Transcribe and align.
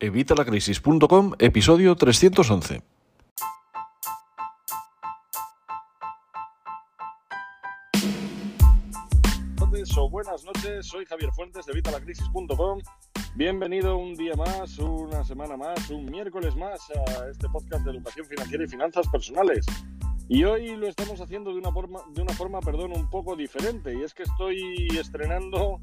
Evitalacrisis.com, 0.00 1.34
episodio 1.38 1.94
311. 1.94 2.82
o 9.96 10.10
buenas 10.10 10.44
noches, 10.44 10.86
soy 10.86 11.04
Javier 11.04 11.30
Fuentes 11.32 11.66
de 11.66 11.72
Evitalacrisis.com. 11.72 12.80
Bienvenido 13.34 13.96
un 13.96 14.14
día 14.14 14.34
más, 14.34 14.78
una 14.78 15.24
semana 15.24 15.56
más, 15.56 15.90
un 15.90 16.06
miércoles 16.06 16.54
más 16.56 16.80
a 16.90 17.28
este 17.28 17.48
podcast 17.48 17.84
de 17.84 17.92
educación 17.92 18.26
financiera 18.26 18.64
y 18.64 18.68
finanzas 18.68 19.06
personales. 19.08 19.66
Y 20.28 20.44
hoy 20.44 20.76
lo 20.76 20.86
estamos 20.86 21.20
haciendo 21.20 21.52
de 21.52 21.58
una 21.58 21.72
forma, 21.72 22.00
de 22.14 22.22
una 22.22 22.32
forma, 22.34 22.60
perdón, 22.60 22.92
un 22.94 23.10
poco 23.10 23.36
diferente. 23.36 23.94
Y 23.94 24.02
es 24.02 24.14
que 24.14 24.22
estoy 24.22 24.88
estrenando 24.98 25.80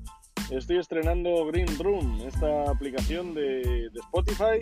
estoy 0.52 0.78
estrenando 0.78 1.46
Green 1.48 1.68
Room, 1.80 2.22
esta 2.26 2.70
aplicación 2.70 3.34
de, 3.34 3.90
Spotify 3.96 4.60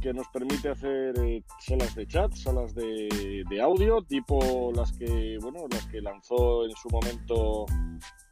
que 0.00 0.12
nos 0.12 0.28
permite 0.28 0.68
hacer 0.68 1.18
eh, 1.18 1.42
salas 1.58 1.94
de 1.94 2.06
chat, 2.06 2.32
salas 2.32 2.74
de, 2.74 3.44
audio, 3.60 4.00
tipo 4.02 4.72
las 4.74 4.92
que, 4.92 5.38
bueno, 5.40 5.66
las 5.70 5.84
que 5.86 6.00
lanzó 6.00 6.64
en 6.64 6.70
su 6.72 6.88
momento, 6.88 7.66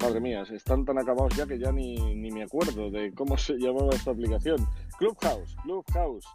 madre 0.00 0.20
mía, 0.20 0.44
están 0.52 0.84
tan 0.84 0.98
acabados 0.98 1.34
ya 1.36 1.46
que 1.46 1.58
ya 1.58 1.72
ni, 1.72 1.96
ni 2.14 2.30
me 2.30 2.44
acuerdo 2.44 2.90
de 2.90 3.12
cómo 3.14 3.36
se 3.36 3.54
llamaba 3.54 3.90
esta 3.92 4.12
aplicación. 4.12 4.64
Clubhouse, 4.98 5.56
Clubhouse, 5.64 6.26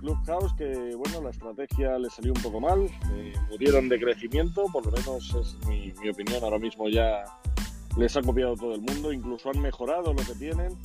Clubhouse 0.00 0.54
que, 0.54 0.94
bueno, 0.96 1.22
la 1.22 1.30
estrategia 1.30 1.98
le 1.98 2.08
salió 2.08 2.32
un 2.32 2.42
poco 2.42 2.60
mal, 2.60 2.86
eh, 3.12 3.32
murieron 3.50 3.88
de 3.90 4.00
crecimiento, 4.00 4.64
por 4.72 4.86
lo 4.86 4.92
menos 4.92 5.34
es 5.34 5.68
mi, 5.68 5.92
mi 6.00 6.08
opinión 6.08 6.42
ahora 6.42 6.58
mismo 6.58 6.88
ya 6.88 7.24
les 7.98 8.16
ha 8.16 8.22
copiado 8.22 8.56
todo 8.56 8.74
el 8.74 8.80
mundo, 8.80 9.12
incluso 9.12 9.50
han 9.50 9.60
mejorado 9.60 10.12
lo 10.12 10.24
que 10.24 10.34
tienen. 10.34 10.78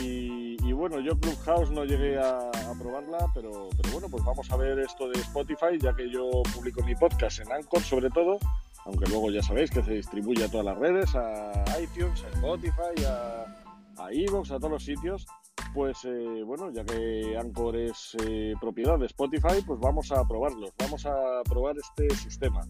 Y, 0.00 0.72
bueno, 0.72 1.00
yo 1.00 1.18
Clubhouse 1.18 1.70
no 1.70 1.84
llegué 1.84 2.18
a, 2.18 2.50
probarla, 2.78 3.26
pero, 3.34 3.68
bueno, 3.92 4.08
pues 4.10 4.24
vamos 4.24 4.50
a 4.50 4.56
ver 4.56 4.78
esto 4.80 5.08
de 5.08 5.20
Spotify, 5.20 5.78
ya 5.78 5.94
que 5.94 6.10
yo 6.10 6.30
publico 6.54 6.82
mi 6.82 6.94
podcast 6.94 7.40
en 7.40 7.52
Anchor 7.52 7.82
sobre 7.82 8.10
todo, 8.10 8.38
aunque 8.84 9.06
luego 9.08 9.30
ya 9.30 9.42
sabéis 9.42 9.70
que 9.70 9.82
se 9.82 9.92
distribuye 9.92 10.44
a 10.44 10.50
todas 10.50 10.66
las 10.66 10.78
redes, 10.78 11.14
a 11.14 11.64
iTunes, 11.80 12.24
a 12.24 12.28
Spotify, 12.30 13.04
a, 13.06 14.04
a 14.04 14.12
Evox, 14.12 14.50
a 14.50 14.58
todos 14.58 14.72
los 14.72 14.84
sitios. 14.84 15.26
Pues 15.74 16.04
eh, 16.04 16.42
bueno, 16.44 16.70
ya 16.70 16.84
que 16.84 17.36
Anchor 17.38 17.76
es 17.76 18.14
eh, 18.26 18.54
propiedad 18.60 18.98
de 18.98 19.06
Spotify, 19.06 19.62
pues 19.66 19.80
vamos 19.80 20.12
a 20.12 20.22
probarlos, 20.28 20.70
vamos 20.78 21.06
a 21.06 21.42
probar 21.44 21.76
este 21.78 22.10
sistema. 22.14 22.60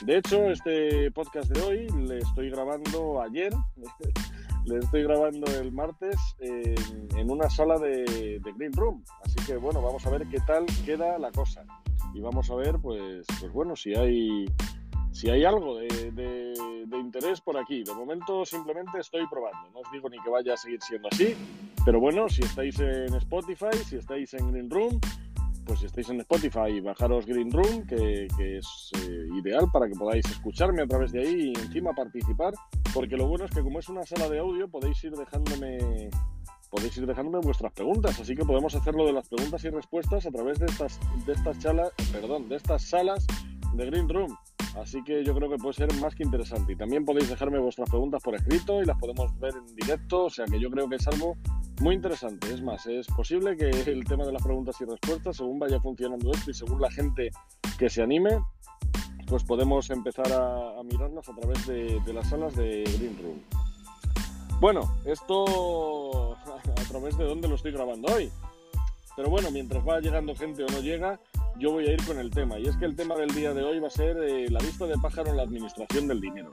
De 0.00 0.18
hecho, 0.18 0.50
este 0.50 1.10
podcast 1.10 1.50
de 1.50 1.62
hoy 1.62 1.88
le 2.06 2.18
estoy 2.18 2.48
grabando 2.50 3.20
ayer, 3.20 3.52
le 4.64 4.78
estoy 4.78 5.02
grabando 5.02 5.46
el 5.60 5.70
martes 5.70 6.16
en, 6.40 7.30
una 7.30 7.50
sala 7.50 7.78
de, 7.78 8.40
Green 8.56 8.72
Room. 8.72 9.04
Así 9.24 9.36
que 9.46 9.56
bueno, 9.56 9.82
vamos 9.82 10.06
a 10.06 10.10
ver 10.10 10.26
qué 10.28 10.38
tal 10.46 10.64
queda 10.86 11.18
la 11.18 11.30
cosa. 11.32 11.62
Y 12.14 12.20
vamos 12.20 12.50
a 12.50 12.54
ver, 12.54 12.78
pues, 12.80 13.26
pues 13.38 13.52
bueno, 13.52 13.76
si 13.76 13.94
hay, 13.94 14.46
si 15.12 15.28
hay 15.28 15.44
algo 15.44 15.76
de, 15.76 16.54
interés 16.98 17.40
por 17.40 17.58
aquí. 17.58 17.84
De 17.84 17.94
momento 17.94 18.46
simplemente 18.46 18.98
estoy 18.98 19.26
probando. 19.28 19.70
No 19.74 19.80
os 19.80 19.92
digo 19.92 20.08
ni 20.08 20.18
que 20.20 20.30
vaya 20.30 20.54
a 20.54 20.56
seguir 20.56 20.80
siendo 20.82 21.08
así. 21.12 21.36
Pero 21.86 22.00
bueno, 22.00 22.28
si 22.28 22.42
estáis 22.42 22.80
en 22.80 23.14
Spotify, 23.14 23.70
si 23.88 23.94
estáis 23.94 24.34
en 24.34 24.50
Green 24.50 24.68
Room, 24.68 25.00
pues 25.64 25.78
si 25.78 25.86
estáis 25.86 26.08
en 26.08 26.18
Spotify, 26.18 26.80
bajaros 26.80 27.24
Green 27.26 27.52
Room, 27.52 27.86
que, 27.86 28.26
es 28.26 28.90
eh, 29.00 29.28
ideal 29.40 29.68
para 29.72 29.86
que 29.86 29.94
podáis 29.94 30.26
escucharme 30.26 30.82
a 30.82 30.88
través 30.88 31.12
de 31.12 31.20
ahí 31.20 31.52
y 31.54 31.60
encima 31.60 31.92
participar, 31.92 32.54
porque 32.92 33.16
lo 33.16 33.28
bueno 33.28 33.44
es 33.44 33.52
que 33.52 33.62
como 33.62 33.78
es 33.78 33.88
una 33.88 34.02
sala 34.02 34.28
de 34.28 34.40
audio 34.40 34.68
podéis 34.68 35.02
ir 35.04 35.12
dejándome 35.12 36.10
podéis 36.70 36.96
ir 36.96 37.06
dejándome 37.06 37.38
vuestras 37.44 37.72
preguntas, 37.72 38.18
así 38.18 38.34
que 38.34 38.44
podemos 38.44 38.74
hacerlo 38.74 39.06
de 39.06 39.12
las 39.12 39.28
preguntas 39.28 39.64
y 39.64 39.70
respuestas 39.70 40.26
a 40.26 40.32
través 40.32 40.58
de 40.58 40.66
estas 40.66 40.98
de 41.24 41.34
estas 41.34 41.58
perdón, 42.10 42.48
de 42.48 42.56
estas 42.56 42.82
salas 42.82 43.24
de 43.74 43.86
Green 43.86 44.08
Room. 44.08 44.36
Así 44.80 45.02
que 45.02 45.24
yo 45.24 45.34
creo 45.34 45.48
que 45.48 45.56
puede 45.56 45.74
ser 45.74 45.92
más 46.00 46.14
que 46.14 46.22
interesante. 46.22 46.74
Y 46.74 46.76
también 46.76 47.04
podéis 47.04 47.28
dejarme 47.30 47.58
vuestras 47.58 47.88
preguntas 47.88 48.22
por 48.22 48.34
escrito 48.34 48.82
y 48.82 48.84
las 48.84 48.98
podemos 48.98 49.38
ver 49.38 49.54
en 49.54 49.74
directo. 49.74 50.24
O 50.24 50.30
sea 50.30 50.44
que 50.44 50.60
yo 50.60 50.70
creo 50.70 50.88
que 50.88 50.96
es 50.96 51.08
algo 51.08 51.36
muy 51.80 51.94
interesante. 51.94 52.52
Es 52.52 52.62
más, 52.62 52.86
es 52.86 53.06
posible 53.06 53.56
que 53.56 53.70
el 53.70 54.04
tema 54.04 54.24
de 54.24 54.32
las 54.32 54.42
preguntas 54.42 54.78
y 54.80 54.84
respuestas, 54.84 55.36
según 55.36 55.58
vaya 55.58 55.80
funcionando 55.80 56.30
esto 56.32 56.50
y 56.50 56.54
según 56.54 56.80
la 56.80 56.90
gente 56.90 57.30
que 57.78 57.88
se 57.88 58.02
anime, 58.02 58.38
pues 59.26 59.44
podemos 59.44 59.90
empezar 59.90 60.30
a, 60.32 60.82
mirarlas 60.84 61.28
a 61.28 61.34
través 61.34 61.66
de, 61.66 62.12
las 62.12 62.28
salas 62.28 62.54
de 62.54 62.84
Green 62.98 63.18
Room. 63.22 63.42
Bueno, 64.60 64.80
esto 65.04 66.34
a 66.46 66.88
través 66.88 67.16
de 67.16 67.24
dónde 67.24 67.48
lo 67.48 67.54
estoy 67.54 67.72
grabando 67.72 68.12
hoy. 68.14 68.30
Pero 69.16 69.30
bueno, 69.30 69.50
mientras 69.50 69.86
va 69.86 70.00
llegando 70.00 70.34
gente 70.34 70.62
o 70.62 70.66
no 70.66 70.80
llega, 70.80 71.18
yo 71.58 71.72
voy 71.72 71.86
a 71.86 71.92
ir 71.92 72.04
con 72.04 72.18
el 72.18 72.30
tema. 72.30 72.58
Y 72.58 72.66
es 72.66 72.76
que 72.76 72.84
el 72.84 72.96
tema 72.96 73.14
del 73.16 73.30
día 73.34 73.52
de 73.54 73.62
hoy 73.62 73.78
va 73.78 73.88
a 73.88 73.90
ser 73.90 74.16
eh, 74.18 74.48
la 74.50 74.60
vista 74.60 74.86
de 74.86 74.94
pájaro 74.96 75.30
en 75.30 75.36
la 75.36 75.42
administración 75.42 76.08
del 76.08 76.20
dinero. 76.20 76.52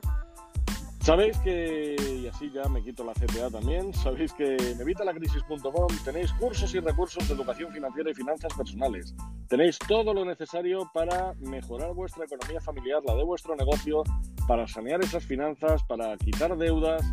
Sabéis 1.03 1.37
que, 1.39 1.97
y 1.99 2.27
así 2.27 2.49
ya 2.49 2.63
me 2.69 2.81
quito 2.81 3.03
la 3.03 3.11
CTA 3.11 3.49
también, 3.51 3.93
sabéis 3.93 4.31
que 4.31 4.55
en 4.55 4.79
evitalacrisis.com 4.79 5.87
tenéis 6.05 6.31
cursos 6.31 6.73
y 6.73 6.79
recursos 6.79 7.27
de 7.27 7.33
educación 7.33 7.73
financiera 7.73 8.09
y 8.09 8.13
finanzas 8.13 8.53
personales. 8.53 9.13
Tenéis 9.49 9.77
todo 9.79 10.13
lo 10.13 10.23
necesario 10.23 10.89
para 10.93 11.33
mejorar 11.41 11.93
vuestra 11.93 12.23
economía 12.23 12.61
familiar, 12.61 13.01
la 13.05 13.15
de 13.15 13.23
vuestro 13.25 13.53
negocio, 13.53 14.03
para 14.47 14.65
sanear 14.65 15.03
esas 15.03 15.25
finanzas, 15.25 15.83
para 15.83 16.15
quitar 16.15 16.57
deudas, 16.57 17.03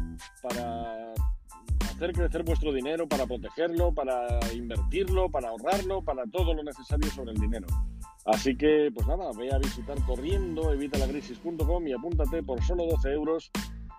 para 0.40 1.12
hacer 2.00 2.14
crecer 2.14 2.42
vuestro 2.44 2.72
dinero, 2.72 3.06
para 3.06 3.26
protegerlo, 3.26 3.92
para 3.92 4.38
invertirlo, 4.54 5.30
para 5.30 5.50
ahorrarlo, 5.50 6.00
para 6.02 6.24
todo 6.24 6.54
lo 6.54 6.62
necesario 6.62 7.10
sobre 7.10 7.32
el 7.32 7.38
dinero. 7.38 7.66
Así 8.24 8.56
que, 8.56 8.90
pues 8.94 9.06
nada, 9.06 9.30
ve 9.36 9.52
a 9.52 9.58
visitar 9.58 9.98
corriendo 10.06 10.72
evitalacrisis.com 10.72 11.86
y 11.86 11.92
apúntate 11.92 12.42
por 12.42 12.62
solo 12.62 12.86
12 12.86 13.12
euros 13.12 13.50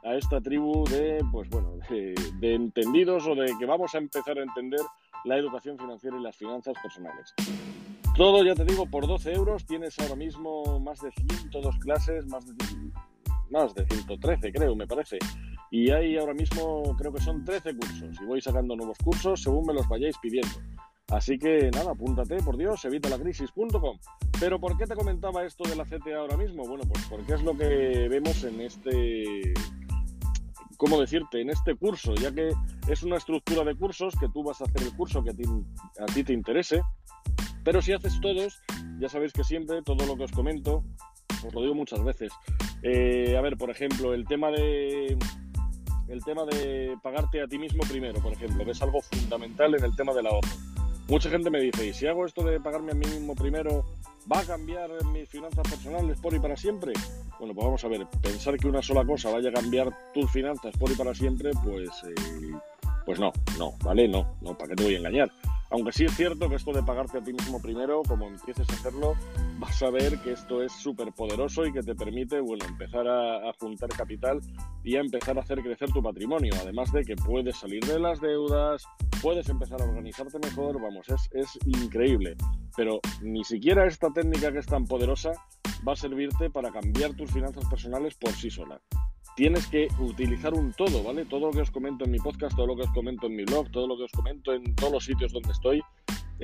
a 0.04 0.16
esta 0.16 0.42
tribu 0.42 0.84
de, 0.90 1.24
pues 1.32 1.48
bueno, 1.50 1.78
de, 1.92 2.16
entendidos 2.42 3.28
o 3.28 3.36
de 3.36 3.54
que 3.60 3.68
vamos 3.68 3.94
a 3.94 4.00
empezar 4.00 4.36
a 4.40 4.42
entender 4.42 4.82
la 5.24 5.38
educación 5.38 5.78
financiera 5.78 6.18
y 6.18 6.24
las 6.24 6.36
finanzas 6.36 6.74
personales. 6.82 7.36
Todo, 8.18 8.44
ya 8.44 8.56
te 8.56 8.66
digo, 8.66 8.88
por 8.88 9.06
12 9.06 9.32
euros 9.32 9.64
tienes 9.68 10.00
ahora 10.00 10.16
mismo 10.16 10.80
más 10.80 11.02
de 11.02 11.12
102 11.12 11.78
clases, 11.78 12.26
más 12.26 12.48
de, 12.48 12.54
más 13.52 13.76
de 13.76 13.86
113 13.86 14.52
creo, 14.52 14.76
me 14.76 14.88
parece. 14.88 15.20
Y 15.72 15.90
hay 15.90 16.18
ahora 16.18 16.34
mismo, 16.34 16.96
creo 16.98 17.12
que 17.14 17.22
son 17.22 17.44
13 17.44 17.76
cursos 17.78 18.16
y 18.22 18.26
voy 18.26 18.42
sacando 18.42 18.76
nuevos 18.76 18.98
cursos 19.04 19.42
según 19.42 19.66
me 19.66 19.74
los 19.74 19.88
vayáis 19.88 20.18
pidiendo. 20.22 20.54
Así 21.08 21.40
que 21.40 21.72
nada, 21.72 21.92
apúntate, 21.92 22.38
por 22.44 22.58
Dios, 22.58 22.86
evitalacrisis.com. 22.86 23.98
Pero 24.40 24.59
¿por 24.59 24.78
qué 24.78 24.86
te 24.86 24.96
comentaba 24.96 25.46
esto 25.46 25.64
de 25.64 25.76
la 25.76 25.86
CTA 25.86 26.18
ahora 26.20 26.38
mismo? 26.38 26.64
Bueno, 26.68 26.84
pues 26.88 27.06
porque 27.09 27.34
es 27.34 27.42
lo 27.42 27.58
que 27.58 28.08
vemos 28.09 28.44
en 28.44 28.62
este 28.62 29.54
¿cómo 30.82 31.00
decirte? 31.00 31.40
En 31.40 31.52
este 31.52 31.76
curso, 31.76 32.16
ya 32.16 32.32
que 32.32 32.50
es 32.88 33.03
una 33.03 33.18
estructura 33.18 33.64
de 33.64 33.76
cursos 33.76 34.16
que 34.20 34.28
tú 34.30 34.42
vas 34.42 34.62
a 34.62 34.64
hacer 34.64 34.82
el 34.82 34.96
curso 34.96 35.24
que 35.24 35.30
a 35.30 36.06
ti, 36.08 36.24
te 36.24 36.34
interese, 36.34 36.82
pero 37.64 37.84
si 37.84 37.94
haces 37.94 38.20
todos, 38.20 38.59
ya 39.00 39.08
sabéis 39.08 39.32
que 39.32 39.44
siempre 39.44 39.84
todo 39.84 40.08
lo 40.08 40.18
que 40.18 40.24
os 40.24 40.32
comento, 40.32 40.84
os 41.46 41.53
lo 41.53 41.62
digo 41.62 41.76
muchas 41.76 42.03
veces. 42.03 42.34
Eh, 42.82 43.38
a 43.38 43.42
ver, 43.42 43.58
por 43.58 43.70
ejemplo, 43.70 44.16
el 44.16 44.26
tema 44.26 44.50
de 44.50 45.16
el 46.12 46.24
tema 46.24 46.44
de 46.46 46.98
pagarte 47.02 47.42
a 47.42 47.48
ti 47.48 47.58
mismo 47.58 47.84
primero, 47.88 48.22
por 48.22 48.34
ejemplo, 48.34 48.66
que 48.66 48.72
es 48.72 48.82
algo 48.82 49.02
fundamental 49.02 49.74
en 49.76 49.84
el 49.84 49.96
tema 49.96 50.14
del 50.14 50.28
ahorro. 50.28 50.50
Mucha 51.08 51.30
gente 51.30 51.50
me 51.50 51.60
dice, 51.60 51.88
¿y 51.88 51.94
si 51.94 52.06
hago 52.06 52.26
esto 52.26 52.44
de 52.44 52.60
pagarme 52.60 52.92
a 52.92 52.96
mí 52.96 53.06
mismo 53.06 53.34
primero, 53.34 53.86
va 54.32 54.40
a 54.40 54.44
cambiar 54.44 54.90
mis 55.06 55.28
finanzas 55.30 55.68
personales 55.70 56.20
por 56.20 56.34
y 56.34 56.40
para 56.40 56.56
siempre? 56.56 56.94
Bueno, 57.40 57.54
pues 57.54 57.66
vamos 57.66 57.84
a 57.84 57.88
ver, 57.88 58.06
pensar 58.22 58.58
que 58.58 58.68
una 58.68 58.82
sola 58.82 59.06
cosa 59.06 59.32
vaya 59.32 59.50
a 59.50 59.54
cambiar 59.54 59.90
tus 60.14 60.30
finanzas 60.32 60.76
por 60.78 60.92
y 60.92 60.96
para 60.96 61.14
siempre, 61.16 61.52
pues, 61.64 61.90
eh, 62.04 62.54
pues 63.06 63.20
no, 63.20 63.32
no, 63.58 63.74
¿vale? 63.84 64.08
No, 64.08 64.36
no, 64.42 64.58
¿para 64.58 64.70
qué 64.70 64.76
te 64.76 64.84
voy 64.84 64.96
a 64.96 65.00
engañar? 65.00 65.32
Aunque 65.72 65.94
sí 65.94 66.06
es 66.06 66.16
cierto 66.16 66.50
que 66.50 66.56
esto 66.56 66.73
de 66.73 66.84
pagarte 66.84 67.20
a 67.20 67.23
ti 67.23 67.32
mismo 67.32 67.62
primero, 67.62 68.02
como 68.03 68.28
empieces 68.28 68.70
a 68.70 68.73
hacerlo, 68.73 69.16
vas 69.58 69.82
a 69.82 69.90
ver 69.90 70.20
que 70.20 70.34
esto 70.34 70.62
es 70.62 70.73
súper 70.73 71.14
poderoso 71.14 71.66
y 71.66 71.72
que 71.72 71.82
te 71.82 71.96
permite, 71.96 72.41
bueno, 72.41 72.66
empezar 72.66 73.08
a, 73.08 73.50
a, 73.50 73.53
juntar 73.58 73.90
capital 73.90 74.41
y 74.84 74.97
a 74.97 75.00
empezar 75.00 75.38
a 75.38 75.41
hacer 75.41 75.62
crecer 75.62 75.90
tu 75.91 76.03
patrimonio. 76.03 76.53
Además 76.62 76.91
de 76.91 77.03
que 77.03 77.16
puedes 77.16 77.56
salir 77.56 77.84
de 77.85 78.00
las 78.00 78.20
deudas, 78.20 78.84
puedes 79.22 79.47
empezar 79.47 79.82
a 79.82 79.85
organizarte 79.85 80.40
mejor, 80.40 80.82
vamos, 80.82 81.08
es, 81.09 81.29
es 81.32 81.59
increíble. 81.66 82.35
Pero 82.76 83.00
ni 83.22 83.44
siquiera 83.46 83.85
esta 83.85 84.12
técnica 84.12 84.52
que 84.52 84.59
es 84.59 84.66
tan 84.66 84.85
poderosa 84.85 85.32
va 85.88 85.94
a 85.94 85.96
servirte 85.96 86.50
para 86.50 86.72
cambiar 86.72 87.14
tus 87.14 87.32
finanzas 87.32 87.66
personales 87.70 88.16
por 88.16 88.32
sí 88.32 88.50
sola. 88.50 88.82
Tienes 89.36 89.68
que 89.68 89.88
utilizar 90.00 90.54
un 90.54 90.74
todo, 90.74 91.04
¿vale? 91.04 91.26
Todo 91.26 91.48
lo 91.48 91.52
que 91.52 91.62
os 91.62 91.72
comento 91.72 92.06
en 92.06 92.12
mi 92.12 92.20
podcast, 92.20 92.56
todo 92.56 92.68
lo 92.68 92.76
que 92.76 92.84
os 92.84 92.92
comento 92.92 93.28
en 93.28 93.36
mi 93.36 93.44
blog, 93.44 93.72
todo 93.72 93.88
lo 93.88 93.98
que 93.98 94.04
os 94.04 94.12
comento 94.12 94.54
en 94.54 94.76
todos 94.76 94.92
los 94.92 95.06
sitios 95.06 95.32
donde 95.32 95.52
estoy, 95.52 95.82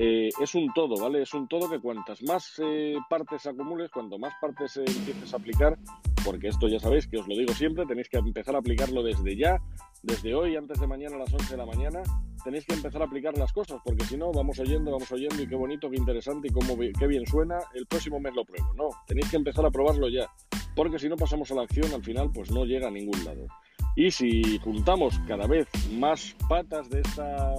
eh, 0.00 0.28
es 0.40 0.54
un 0.54 0.72
todo, 0.72 0.94
¿vale? 0.96 1.22
Es 1.22 1.34
un 1.34 1.48
todo 1.48 1.68
que 1.68 1.80
cuantas 1.80 2.22
más 2.22 2.54
eh, 2.62 2.96
partes 3.10 3.44
acumules, 3.46 3.90
cuanto 3.90 4.16
más 4.16 4.32
partes 4.40 4.76
eh, 4.76 4.84
empieces 4.86 5.34
a 5.34 5.38
aplicar, 5.38 5.76
porque 6.24 6.46
esto 6.46 6.68
ya 6.68 6.78
sabéis 6.78 7.08
que 7.08 7.18
os 7.18 7.26
lo 7.26 7.34
digo 7.34 7.52
siempre, 7.52 7.84
tenéis 7.84 8.08
que 8.08 8.16
empezar 8.18 8.54
a 8.54 8.58
aplicarlo 8.60 9.02
desde 9.02 9.36
ya, 9.36 9.60
desde 10.04 10.36
hoy, 10.36 10.54
antes 10.54 10.78
de 10.78 10.86
mañana 10.86 11.16
a 11.16 11.18
las 11.18 11.34
11 11.34 11.50
de 11.50 11.56
la 11.56 11.66
mañana, 11.66 12.02
tenéis 12.44 12.64
que 12.64 12.74
empezar 12.74 13.02
a 13.02 13.06
aplicar 13.06 13.36
las 13.36 13.52
cosas, 13.52 13.80
porque 13.84 14.04
si 14.04 14.16
no, 14.16 14.30
vamos 14.30 14.60
oyendo, 14.60 14.92
vamos 14.92 15.10
oyendo, 15.10 15.42
y 15.42 15.48
qué 15.48 15.56
bonito, 15.56 15.90
qué 15.90 15.96
interesante, 15.96 16.46
y 16.46 16.52
cómo, 16.52 16.78
qué 16.78 17.06
bien 17.08 17.26
suena, 17.26 17.58
el 17.74 17.84
próximo 17.86 18.20
mes 18.20 18.34
lo 18.36 18.44
pruebo. 18.44 18.72
No, 18.74 18.90
tenéis 19.04 19.28
que 19.30 19.36
empezar 19.36 19.66
a 19.66 19.70
probarlo 19.72 20.08
ya, 20.08 20.30
porque 20.78 21.00
si 21.00 21.08
no 21.08 21.16
pasamos 21.16 21.50
a 21.50 21.56
la 21.56 21.62
acción, 21.62 21.92
al 21.92 22.04
final, 22.04 22.30
pues 22.32 22.52
no 22.52 22.64
llega 22.64 22.86
a 22.86 22.90
ningún 22.92 23.24
lado. 23.24 23.48
Y 23.96 24.12
si 24.12 24.60
juntamos 24.60 25.18
cada 25.26 25.48
vez 25.48 25.66
más 25.90 26.36
patas 26.48 26.88
de 26.88 27.00
esta, 27.00 27.52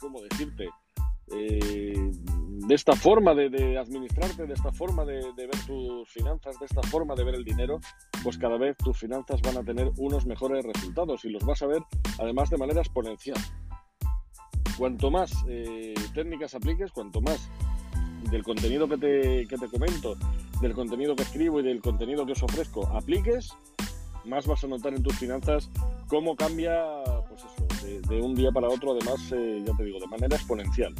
¿cómo 0.00 0.20
decirte? 0.22 0.68
Eh, 1.36 2.10
de 2.66 2.74
esta 2.74 2.96
forma 2.96 3.32
de, 3.32 3.78
administrarte, 3.78 4.48
de 4.48 4.54
esta 4.54 4.72
forma 4.72 5.04
de, 5.04 5.20
ver 5.36 5.50
tus 5.68 6.10
finanzas, 6.10 6.58
de 6.58 6.66
esta 6.66 6.82
forma 6.82 7.14
de 7.14 7.22
ver 7.22 7.36
el 7.36 7.44
dinero, 7.44 7.78
pues 8.24 8.38
cada 8.38 8.58
vez 8.58 8.76
tus 8.78 8.98
finanzas 8.98 9.40
van 9.40 9.58
a 9.58 9.62
tener 9.62 9.92
unos 9.98 10.26
mejores 10.26 10.64
resultados 10.64 11.24
y 11.24 11.28
los 11.28 11.44
vas 11.44 11.62
a 11.62 11.68
ver 11.68 11.82
además 12.18 12.50
de 12.50 12.58
manera 12.58 12.80
exponencial. 12.80 13.38
Cuanto 14.76 15.12
más 15.12 15.32
eh, 15.48 15.94
técnicas 16.12 16.56
apliques, 16.56 16.90
cuanto 16.90 17.20
más 17.20 17.48
del 18.32 18.42
contenido 18.42 18.88
que 18.88 18.96
te, 18.96 19.46
que 19.46 19.58
te 19.58 19.68
comento, 19.68 20.16
del 20.60 20.74
contenido 20.74 21.16
que 21.16 21.22
escribo 21.22 21.60
y 21.60 21.62
del 21.62 21.80
contenido 21.80 22.26
que 22.26 22.32
os 22.32 22.42
ofrezco 22.42 22.86
apliques, 22.88 23.50
más 24.24 24.46
vas 24.46 24.64
a 24.64 24.66
notar 24.66 24.94
en 24.94 25.02
tus 25.02 25.16
finanzas 25.16 25.70
cómo 26.08 26.36
cambia, 26.36 26.74
pues 27.28 27.42
eso, 27.44 28.08
de, 28.08 28.20
un 28.20 28.34
día 28.34 28.50
para 28.50 28.68
otro, 28.68 28.92
además, 28.92 29.20
eh, 29.32 29.62
ya 29.66 29.76
te 29.76 29.84
digo, 29.84 30.00
de 30.00 30.06
manera 30.06 30.36
exponencial. 30.36 30.94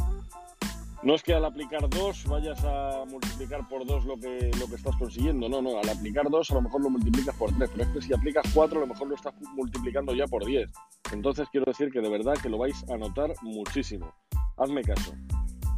No 1.02 1.14
es 1.14 1.22
que 1.22 1.34
al 1.34 1.44
aplicar 1.44 1.88
dos 1.90 2.24
vayas 2.24 2.64
a 2.64 3.04
multiplicar 3.06 3.68
por 3.68 3.86
dos 3.86 4.06
lo 4.06 4.18
que, 4.18 4.50
lo 4.58 4.66
que 4.66 4.76
estás 4.76 4.96
consiguiendo, 4.96 5.50
no, 5.50 5.60
no, 5.60 5.78
al 5.78 5.88
aplicar 5.88 6.30
dos 6.30 6.50
a 6.50 6.54
lo 6.54 6.62
mejor 6.62 6.80
lo 6.80 6.88
multiplicas 6.88 7.36
por 7.36 7.54
tres, 7.56 7.68
pero 7.72 7.84
es 7.84 7.90
que 7.90 8.00
si 8.00 8.14
aplicas 8.14 8.44
cuatro 8.54 8.78
a 8.78 8.80
lo 8.80 8.86
mejor 8.86 9.08
lo 9.08 9.14
estás 9.14 9.34
multiplicando 9.54 10.14
ya 10.14 10.26
por 10.26 10.46
diez. 10.46 10.70
Entonces 11.12 11.46
quiero 11.52 11.66
decir 11.66 11.90
que 11.90 12.00
de 12.00 12.08
verdad 12.08 12.34
que 12.42 12.48
lo 12.48 12.56
vais 12.56 12.82
a 12.88 12.96
notar 12.96 13.34
muchísimo. 13.42 14.14
Hazme 14.56 14.82
caso. 14.82 15.12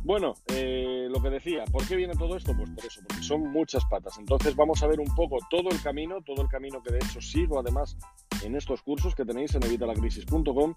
Bueno, 0.07 0.35
eh, 0.55 1.09
lo 1.11 1.21
que 1.21 1.31
decía, 1.31 1.65
¿por 1.65 1.85
qué 1.85 1.97
viene 1.97 2.15
todo 2.15 2.37
esto? 2.37 2.53
Pues 2.57 2.71
por 2.71 2.87
eso, 2.87 3.01
porque 3.09 3.25
son 3.25 3.41
muchas 3.51 3.85
patas. 3.87 4.17
Entonces 4.19 4.55
vamos 4.55 4.81
a 4.85 4.87
ver 4.87 5.01
un 5.01 5.13
poco 5.17 5.39
todo 5.51 5.69
el 5.69 5.83
camino, 5.83 6.21
todo 6.25 6.43
el 6.43 6.49
camino 6.49 6.81
que 6.81 6.93
de 6.93 6.99
hecho 6.99 7.21
sigo 7.21 7.59
además 7.59 7.97
en 8.45 8.55
estos 8.55 8.83
cursos 8.83 9.17
que 9.17 9.25
tenéis 9.25 9.57
en 9.57 9.65
evitalacrisis.com 9.65 10.75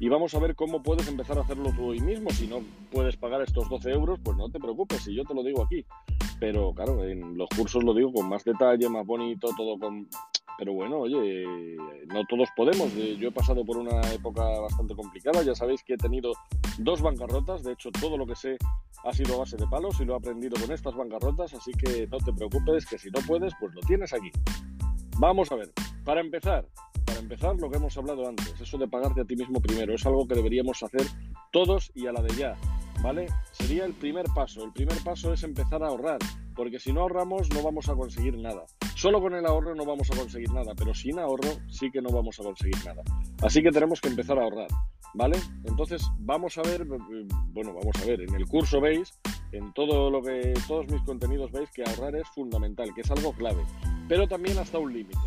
y 0.00 0.08
vamos 0.08 0.34
a 0.34 0.40
ver 0.40 0.56
cómo 0.56 0.82
puedes 0.82 1.06
empezar 1.06 1.38
a 1.38 1.42
hacerlo 1.42 1.72
tú 1.76 1.90
hoy 1.90 2.00
mismo. 2.00 2.30
Si 2.30 2.48
no 2.48 2.58
puedes 2.90 3.16
pagar 3.16 3.42
estos 3.42 3.68
12 3.68 3.88
euros, 3.90 4.18
pues 4.20 4.36
no 4.36 4.50
te 4.50 4.58
preocupes, 4.58 5.00
si 5.04 5.14
yo 5.14 5.24
te 5.24 5.32
lo 5.32 5.44
digo 5.44 5.62
aquí. 5.62 5.86
Pero 6.42 6.74
claro, 6.74 7.04
en 7.04 7.38
los 7.38 7.48
cursos 7.56 7.84
lo 7.84 7.94
digo 7.94 8.12
con 8.12 8.28
más 8.28 8.42
detalle, 8.42 8.88
más 8.88 9.06
bonito, 9.06 9.48
todo 9.56 9.78
con... 9.78 10.08
Pero 10.58 10.72
bueno, 10.72 10.98
oye, 10.98 11.46
no 12.08 12.24
todos 12.28 12.48
podemos. 12.56 12.92
Yo 12.96 13.28
he 13.28 13.30
pasado 13.30 13.64
por 13.64 13.76
una 13.76 14.00
época 14.12 14.42
bastante 14.58 14.96
complicada. 14.96 15.44
Ya 15.44 15.54
sabéis 15.54 15.84
que 15.84 15.94
he 15.94 15.96
tenido 15.96 16.32
dos 16.78 17.00
bancarrotas. 17.00 17.62
De 17.62 17.74
hecho, 17.74 17.92
todo 17.92 18.16
lo 18.16 18.26
que 18.26 18.34
sé 18.34 18.56
ha 19.04 19.12
sido 19.12 19.36
a 19.36 19.38
base 19.38 19.56
de 19.56 19.68
palos 19.68 20.00
y 20.00 20.04
lo 20.04 20.14
he 20.14 20.16
aprendido 20.16 20.60
con 20.60 20.72
estas 20.72 20.96
bancarrotas. 20.96 21.54
Así 21.54 21.70
que 21.74 22.08
no 22.08 22.18
te 22.18 22.32
preocupes, 22.32 22.86
que 22.86 22.98
si 22.98 23.08
no 23.10 23.20
puedes, 23.24 23.52
pues 23.60 23.72
lo 23.72 23.80
tienes 23.82 24.12
aquí. 24.12 24.32
Vamos 25.20 25.52
a 25.52 25.54
ver. 25.54 25.70
Para 26.04 26.20
empezar, 26.20 26.66
para 27.06 27.20
empezar, 27.20 27.54
lo 27.60 27.70
que 27.70 27.76
hemos 27.76 27.96
hablado 27.96 28.26
antes, 28.26 28.60
eso 28.60 28.78
de 28.78 28.88
pagarte 28.88 29.20
a 29.20 29.24
ti 29.24 29.36
mismo 29.36 29.60
primero, 29.60 29.94
es 29.94 30.04
algo 30.06 30.26
que 30.26 30.34
deberíamos 30.34 30.82
hacer 30.82 31.02
todos 31.52 31.92
y 31.94 32.08
a 32.08 32.12
la 32.12 32.20
de 32.20 32.34
ya, 32.34 32.56
¿vale? 33.02 33.26
Sería 33.52 33.84
el 33.84 33.94
primer 33.94 34.26
paso. 34.34 34.64
El 34.64 34.72
primer 34.72 34.98
paso 35.02 35.32
es 35.32 35.42
empezar 35.42 35.82
a 35.82 35.88
ahorrar, 35.88 36.18
porque 36.54 36.78
si 36.78 36.92
no 36.92 37.02
ahorramos 37.02 37.48
no 37.50 37.62
vamos 37.62 37.88
a 37.88 37.94
conseguir 37.94 38.36
nada. 38.38 38.64
Solo 38.94 39.20
con 39.20 39.34
el 39.34 39.44
ahorro 39.46 39.74
no 39.74 39.84
vamos 39.84 40.10
a 40.10 40.16
conseguir 40.16 40.50
nada, 40.52 40.74
pero 40.76 40.94
sin 40.94 41.18
ahorro 41.18 41.48
sí 41.68 41.90
que 41.90 42.00
no 42.00 42.10
vamos 42.10 42.38
a 42.38 42.44
conseguir 42.44 42.76
nada. 42.84 43.02
Así 43.42 43.62
que 43.62 43.70
tenemos 43.70 44.00
que 44.00 44.08
empezar 44.08 44.38
a 44.38 44.44
ahorrar, 44.44 44.68
¿vale? 45.14 45.38
Entonces 45.64 46.02
vamos 46.18 46.56
a 46.58 46.62
ver, 46.62 46.84
bueno, 46.84 47.74
vamos 47.74 47.96
a 48.00 48.06
ver, 48.06 48.20
en 48.20 48.34
el 48.34 48.46
curso 48.46 48.80
veis, 48.80 49.18
en 49.50 49.72
todo 49.72 50.10
lo 50.10 50.22
que, 50.22 50.54
todos 50.68 50.86
mis 50.88 51.02
contenidos 51.02 51.50
veis 51.50 51.70
que 51.72 51.82
ahorrar 51.82 52.14
es 52.16 52.28
fundamental, 52.28 52.94
que 52.94 53.00
es 53.00 53.10
algo 53.10 53.32
clave, 53.32 53.64
pero 54.08 54.28
también 54.28 54.58
hasta 54.58 54.78
un 54.78 54.92
límite. 54.92 55.18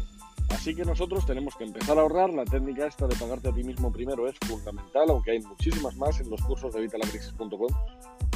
Así 0.56 0.74
que 0.74 0.86
nosotros 0.86 1.26
tenemos 1.26 1.54
que 1.58 1.66
empezar 1.66 1.98
a 1.98 2.02
ahorrar. 2.02 2.34
La 2.34 2.46
técnica 2.46 2.88
esta 2.88 3.08
de 3.08 3.16
pagarte 3.18 3.50
a 3.50 3.52
ti 3.52 3.62
mismo 3.62 3.92
primero 3.92 4.28
es 4.28 4.36
fundamental, 4.48 5.10
aunque 5.10 5.32
hay 5.32 5.42
muchísimas 5.42 5.96
más 5.98 6.20
en 6.22 6.30
los 6.30 6.42
cursos 6.42 6.74
de 6.74 6.80
evitalacrisis.com. 6.80 7.68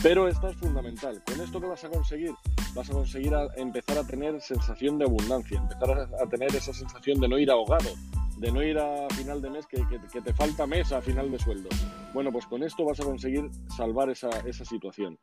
Pero 0.03 0.27
esta 0.27 0.49
es 0.49 0.57
fundamental. 0.57 1.23
¿Con 1.25 1.39
esto 1.39 1.61
qué 1.61 1.67
vas 1.67 1.83
a 1.85 1.89
conseguir? 1.89 2.31
Vas 2.75 2.89
a 2.89 2.93
conseguir 2.93 3.33
empezar 3.55 3.97
a 3.97 4.03
tener 4.05 4.39
sensación 4.41 4.99
de 4.99 5.05
abundancia, 5.05 5.57
empezar 5.57 6.09
a, 6.21 6.25
tener 6.27 6.53
esa 6.53 6.73
sensación 6.73 7.21
de 7.21 7.29
no 7.29 7.39
ir 7.39 7.49
ahogado, 7.49 7.89
de 8.37 8.51
no 8.51 8.61
ir 8.63 8.77
a 8.77 9.07
final 9.15 9.41
de 9.41 9.49
mes, 9.49 9.65
que, 9.65 9.79
te 10.21 10.33
falta 10.33 10.67
mes 10.67 10.91
a 10.91 11.01
final 11.01 11.31
de 11.31 11.39
sueldo. 11.39 11.69
Bueno, 12.13 12.33
pues 12.33 12.45
con 12.47 12.63
esto 12.63 12.83
vas 12.83 12.99
a 12.99 13.05
conseguir 13.05 13.49
salvar 13.77 14.09
esa, 14.09 14.29
esa 14.45 14.65
situación. 14.65 15.17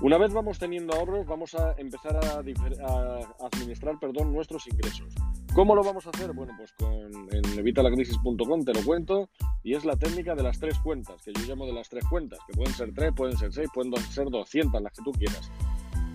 Una 0.00 0.16
vez 0.16 0.32
vamos 0.32 0.60
teniendo 0.60 0.94
ahorros, 0.94 1.26
vamos 1.26 1.56
a 1.56 1.74
empezar 1.76 2.16
a, 2.16 2.38
administrar 2.38 3.98
perdón, 3.98 4.32
nuestros 4.32 4.68
ingresos. 4.68 5.12
¿Cómo 5.52 5.74
lo 5.74 5.82
vamos 5.82 6.06
a 6.06 6.10
hacer? 6.10 6.32
Bueno, 6.32 6.54
pues 6.56 6.72
con, 6.74 7.10
en 7.32 7.58
evitalacrisis.com 7.58 8.64
te 8.64 8.74
lo 8.74 8.82
cuento 8.84 9.28
y 9.64 9.74
es 9.74 9.84
la 9.84 9.96
técnica 9.96 10.36
de 10.36 10.44
las 10.44 10.60
tres 10.60 10.78
cuentas, 10.78 11.20
que 11.24 11.32
yo 11.32 11.40
llamo 11.48 11.66
de 11.66 11.72
las 11.72 11.88
tres 11.88 12.04
cuentas, 12.08 12.38
que 12.46 12.52
pueden 12.52 12.72
ser 12.74 12.94
tres, 12.94 13.12
pueden 13.12 13.36
ser 13.36 13.52
seis, 13.52 13.68
pueden 13.74 13.92
ser 13.96 14.30
200, 14.30 14.80
las 14.80 14.92
que 14.92 15.02
tú 15.02 15.10
quieras. 15.10 15.50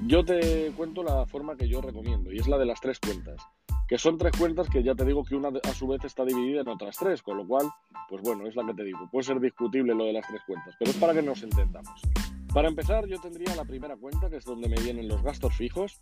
Yo 0.08 0.24
te 0.24 0.72
cuento 0.78 1.04
la 1.04 1.26
forma 1.26 1.58
que 1.58 1.68
yo 1.68 1.82
recomiendo 1.82 2.32
y 2.32 2.38
es 2.38 2.48
la 2.48 2.58
de 2.58 2.66
las 2.66 2.80
tres 2.80 3.02
cuentas, 3.02 3.42
que 3.90 3.98
son 3.98 4.18
tres 4.18 4.32
cuentas 4.38 4.70
que 4.70 4.82
ya 4.82 4.96
te 4.96 5.04
digo 5.04 5.26
que 5.26 5.36
una 5.36 5.50
a 5.62 5.74
su 5.74 5.88
vez 5.88 6.06
está 6.06 6.24
dividida 6.24 6.62
en 6.62 6.70
otras 6.70 6.96
tres, 6.96 7.22
con 7.22 7.36
lo 7.36 7.46
cual, 7.46 7.68
pues 8.08 8.22
bueno, 8.22 8.48
es 8.48 8.56
la 8.56 8.66
que 8.66 8.76
te 8.76 8.86
digo. 8.86 9.10
Puede 9.12 9.26
ser 9.26 9.42
discutible 9.42 9.94
lo 9.94 10.06
de 10.06 10.14
las 10.14 10.26
tres 10.26 10.42
cuentas, 10.48 10.74
pero 10.80 10.92
es 10.92 10.98
para 10.98 11.14
que 11.14 11.22
nos 11.22 11.44
entendamos. 11.44 12.02
Para 12.54 12.68
empezar, 12.68 13.08
yo 13.08 13.20
tendría 13.20 13.56
la 13.56 13.66
primera 13.66 13.98
cuenta, 13.98 14.30
que 14.30 14.38
es 14.38 14.46
donde 14.46 14.70
me 14.70 14.80
vienen 14.80 15.08
los 15.08 15.24
gastos 15.24 15.56
fijos. 15.56 16.00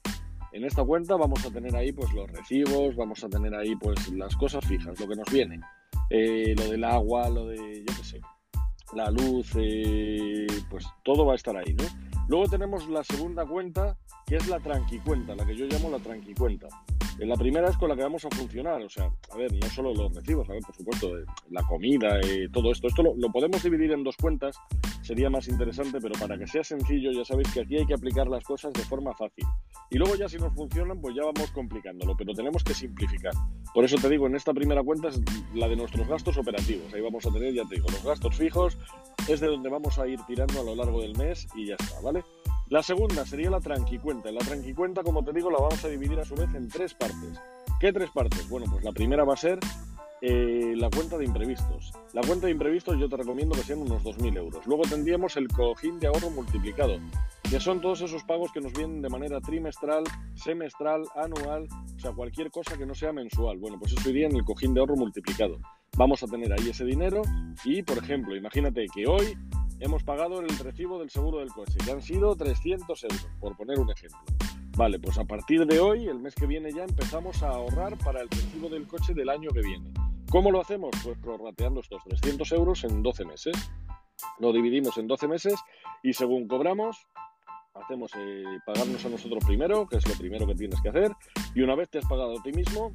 En 0.51 0.65
esta 0.65 0.83
cuenta 0.83 1.15
vamos 1.15 1.45
a 1.45 1.49
tener 1.49 1.73
ahí 1.77 1.93
pues 1.93 2.11
los 2.11 2.29
recibos, 2.29 2.93
vamos 2.97 3.23
a 3.23 3.29
tener 3.29 3.55
ahí 3.55 3.73
pues 3.77 4.09
las 4.11 4.35
cosas 4.35 4.65
fijas, 4.65 4.99
lo 4.99 5.07
que 5.07 5.15
nos 5.15 5.31
viene. 5.31 5.61
Eh, 6.09 6.53
lo 6.57 6.69
del 6.69 6.83
agua, 6.83 7.29
lo 7.29 7.47
de, 7.47 7.85
yo 7.87 7.95
qué 7.95 8.03
sé, 8.03 8.21
la 8.93 9.09
luz, 9.09 9.53
eh, 9.55 10.45
pues 10.69 10.85
todo 11.05 11.25
va 11.25 11.33
a 11.33 11.35
estar 11.37 11.55
ahí, 11.55 11.73
¿no? 11.73 11.85
Luego 12.27 12.49
tenemos 12.49 12.89
la 12.89 13.05
segunda 13.05 13.45
cuenta, 13.45 13.97
que 14.25 14.35
es 14.35 14.49
la 14.49 14.59
tranqui 14.59 14.99
cuenta, 14.99 15.33
la 15.35 15.45
que 15.45 15.55
yo 15.55 15.65
llamo 15.67 15.89
la 15.89 15.99
tranqui 15.99 16.33
cuenta. 16.33 16.67
La 17.19 17.35
primera 17.35 17.69
es 17.69 17.77
con 17.77 17.89
la 17.89 17.95
que 17.95 18.01
vamos 18.01 18.25
a 18.25 18.29
funcionar, 18.29 18.81
o 18.81 18.89
sea, 18.89 19.11
a 19.31 19.37
ver, 19.37 19.51
no 19.53 19.67
solo 19.69 19.93
los 19.93 20.13
recibos, 20.13 20.49
a 20.49 20.53
ver, 20.53 20.61
por 20.63 20.75
supuesto, 20.75 21.17
eh, 21.17 21.23
la 21.51 21.61
comida, 21.63 22.19
y 22.23 22.49
todo 22.49 22.71
esto. 22.71 22.87
Esto 22.87 23.03
lo, 23.03 23.15
lo, 23.15 23.31
podemos 23.31 23.61
dividir 23.61 23.91
en 23.91 24.03
dos 24.03 24.17
cuentas, 24.17 24.57
sería 25.01 25.29
más 25.29 25.47
interesante, 25.47 25.99
pero 26.01 26.13
para 26.19 26.37
que 26.37 26.47
sea 26.47 26.63
sencillo, 26.63 27.11
ya 27.11 27.23
sabéis 27.23 27.51
que 27.53 27.61
aquí 27.61 27.77
hay 27.77 27.85
que 27.85 27.93
aplicar 27.93 28.27
las 28.27 28.43
cosas 28.43 28.73
de 28.73 28.81
forma 28.81 29.13
fácil. 29.13 29.45
Y 29.89 29.97
luego 29.97 30.15
ya 30.15 30.27
si 30.27 30.37
no 30.37 30.49
funcionan, 30.51 30.99
pues 30.99 31.15
ya 31.15 31.23
vamos 31.23 31.51
complicándolo, 31.51 32.15
pero 32.17 32.33
tenemos 32.33 32.63
que 32.63 32.73
simplificar. 32.73 33.33
Por 33.73 33.85
eso 33.85 33.97
te 33.97 34.09
digo, 34.09 34.25
en 34.27 34.35
esta 34.35 34.53
primera 34.53 34.81
cuenta 34.83 35.09
es 35.09 35.21
la 35.53 35.67
de 35.67 35.75
nuestros 35.75 36.07
gastos 36.07 36.37
operativos. 36.37 36.93
Ahí 36.93 37.01
vamos 37.01 37.25
a 37.25 37.31
tener, 37.31 37.53
ya 37.53 37.63
te 37.65 37.75
digo, 37.75 37.87
los 37.91 38.03
gastos 38.03 38.35
fijos, 38.35 38.77
es 39.27 39.39
de 39.39 39.47
donde 39.47 39.69
vamos 39.69 39.99
a 39.99 40.07
ir 40.07 40.19
tirando 40.27 40.61
a 40.61 40.63
lo 40.63 40.75
largo 40.75 41.01
del 41.01 41.15
mes 41.17 41.47
y 41.55 41.67
ya 41.67 41.75
está, 41.79 41.99
¿vale? 42.01 42.23
La 42.71 42.81
segunda 42.81 43.25
sería 43.25 43.49
la 43.49 43.59
tranquicuenta. 43.59 44.31
La 44.31 44.39
tranquicuenta, 44.39 45.03
como 45.03 45.25
te 45.25 45.33
digo, 45.33 45.51
la 45.51 45.57
vamos 45.57 45.83
a 45.83 45.89
dividir 45.89 46.17
a 46.21 46.23
su 46.23 46.35
vez 46.35 46.55
en 46.55 46.69
tres 46.69 46.93
partes. 46.93 47.37
¿Qué 47.81 47.91
tres 47.91 48.09
partes? 48.11 48.47
Bueno, 48.47 48.65
pues 48.71 48.81
la 48.85 48.93
primera 48.93 49.25
va 49.25 49.33
a 49.33 49.37
ser 49.37 49.59
eh, 50.21 50.73
la 50.77 50.89
cuenta 50.89 51.17
de 51.17 51.25
imprevistos. 51.25 51.91
La 52.13 52.21
cuenta 52.21 52.45
de 52.45 52.53
imprevistos 52.53 52.97
yo 52.97 53.09
te 53.09 53.17
recomiendo 53.17 53.55
que 53.55 53.63
sean 53.63 53.79
unos 53.79 54.01
2.000 54.05 54.37
euros. 54.37 54.65
Luego 54.67 54.83
tendríamos 54.83 55.35
el 55.35 55.49
cojín 55.49 55.99
de 55.99 56.07
ahorro 56.07 56.29
multiplicado, 56.29 56.97
que 57.49 57.59
son 57.59 57.81
todos 57.81 57.99
esos 58.03 58.23
pagos 58.23 58.53
que 58.53 58.61
nos 58.61 58.71
vienen 58.71 59.01
de 59.01 59.09
manera 59.09 59.41
trimestral, 59.41 60.05
semestral, 60.35 61.03
anual, 61.13 61.67
o 61.97 61.99
sea, 61.99 62.13
cualquier 62.13 62.51
cosa 62.51 62.77
que 62.77 62.85
no 62.85 62.95
sea 62.95 63.11
mensual. 63.11 63.57
Bueno, 63.57 63.79
pues 63.79 63.91
eso 63.91 64.09
iría 64.11 64.27
en 64.27 64.37
el 64.37 64.45
cojín 64.45 64.73
de 64.73 64.79
ahorro 64.79 64.95
multiplicado. 64.95 65.57
Vamos 65.97 66.23
a 66.23 66.27
tener 66.27 66.53
ahí 66.53 66.69
ese 66.69 66.85
dinero 66.85 67.21
y, 67.65 67.83
por 67.83 67.97
ejemplo, 67.97 68.33
imagínate 68.33 68.85
que 68.93 69.07
hoy 69.07 69.37
hemos 69.81 70.03
pagado 70.03 70.39
el 70.39 70.57
recibo 70.59 70.99
del 70.99 71.09
seguro 71.09 71.39
del 71.39 71.49
coche, 71.49 71.77
que 71.83 71.91
han 71.91 72.01
sido 72.01 72.35
300 72.35 73.03
euros, 73.03 73.27
por 73.39 73.57
poner 73.57 73.79
un 73.79 73.89
ejemplo. 73.89 74.19
Vale, 74.77 74.99
pues 74.99 75.17
a 75.17 75.25
partir 75.25 75.65
de 75.65 75.79
hoy, 75.79 76.07
el 76.07 76.19
mes 76.19 76.33
que 76.35 76.45
viene 76.45 76.71
ya 76.71 76.83
empezamos 76.83 77.43
a 77.43 77.49
ahorrar 77.49 77.97
para 77.97 78.21
el 78.21 78.29
recibo 78.29 78.69
del 78.69 78.87
coche 78.87 79.13
del 79.13 79.29
año 79.29 79.49
que 79.49 79.61
viene. 79.61 79.91
¿Cómo 80.29 80.51
lo 80.51 80.61
hacemos? 80.61 80.91
Pues 81.03 81.17
prorrateando 81.17 81.81
estos 81.81 82.01
300 82.03 82.49
euros 82.53 82.83
en 82.85 83.03
12 83.03 83.25
meses. 83.25 83.53
Lo 84.39 84.53
dividimos 84.53 84.97
en 84.97 85.07
12 85.07 85.27
meses 85.27 85.55
y 86.03 86.13
según 86.13 86.47
cobramos, 86.47 86.97
hacemos 87.73 88.11
eh, 88.17 88.43
pagarnos 88.65 89.03
a 89.03 89.09
nosotros 89.09 89.43
primero, 89.45 89.87
que 89.87 89.97
es 89.97 90.07
lo 90.07 90.13
primero 90.15 90.45
que 90.47 90.55
tienes 90.55 90.79
que 90.81 90.89
hacer, 90.89 91.11
y 91.55 91.61
una 91.61 91.75
vez 91.75 91.89
te 91.89 91.97
has 91.97 92.05
pagado 92.05 92.39
a 92.39 92.43
ti 92.43 92.51
mismo, 92.51 92.93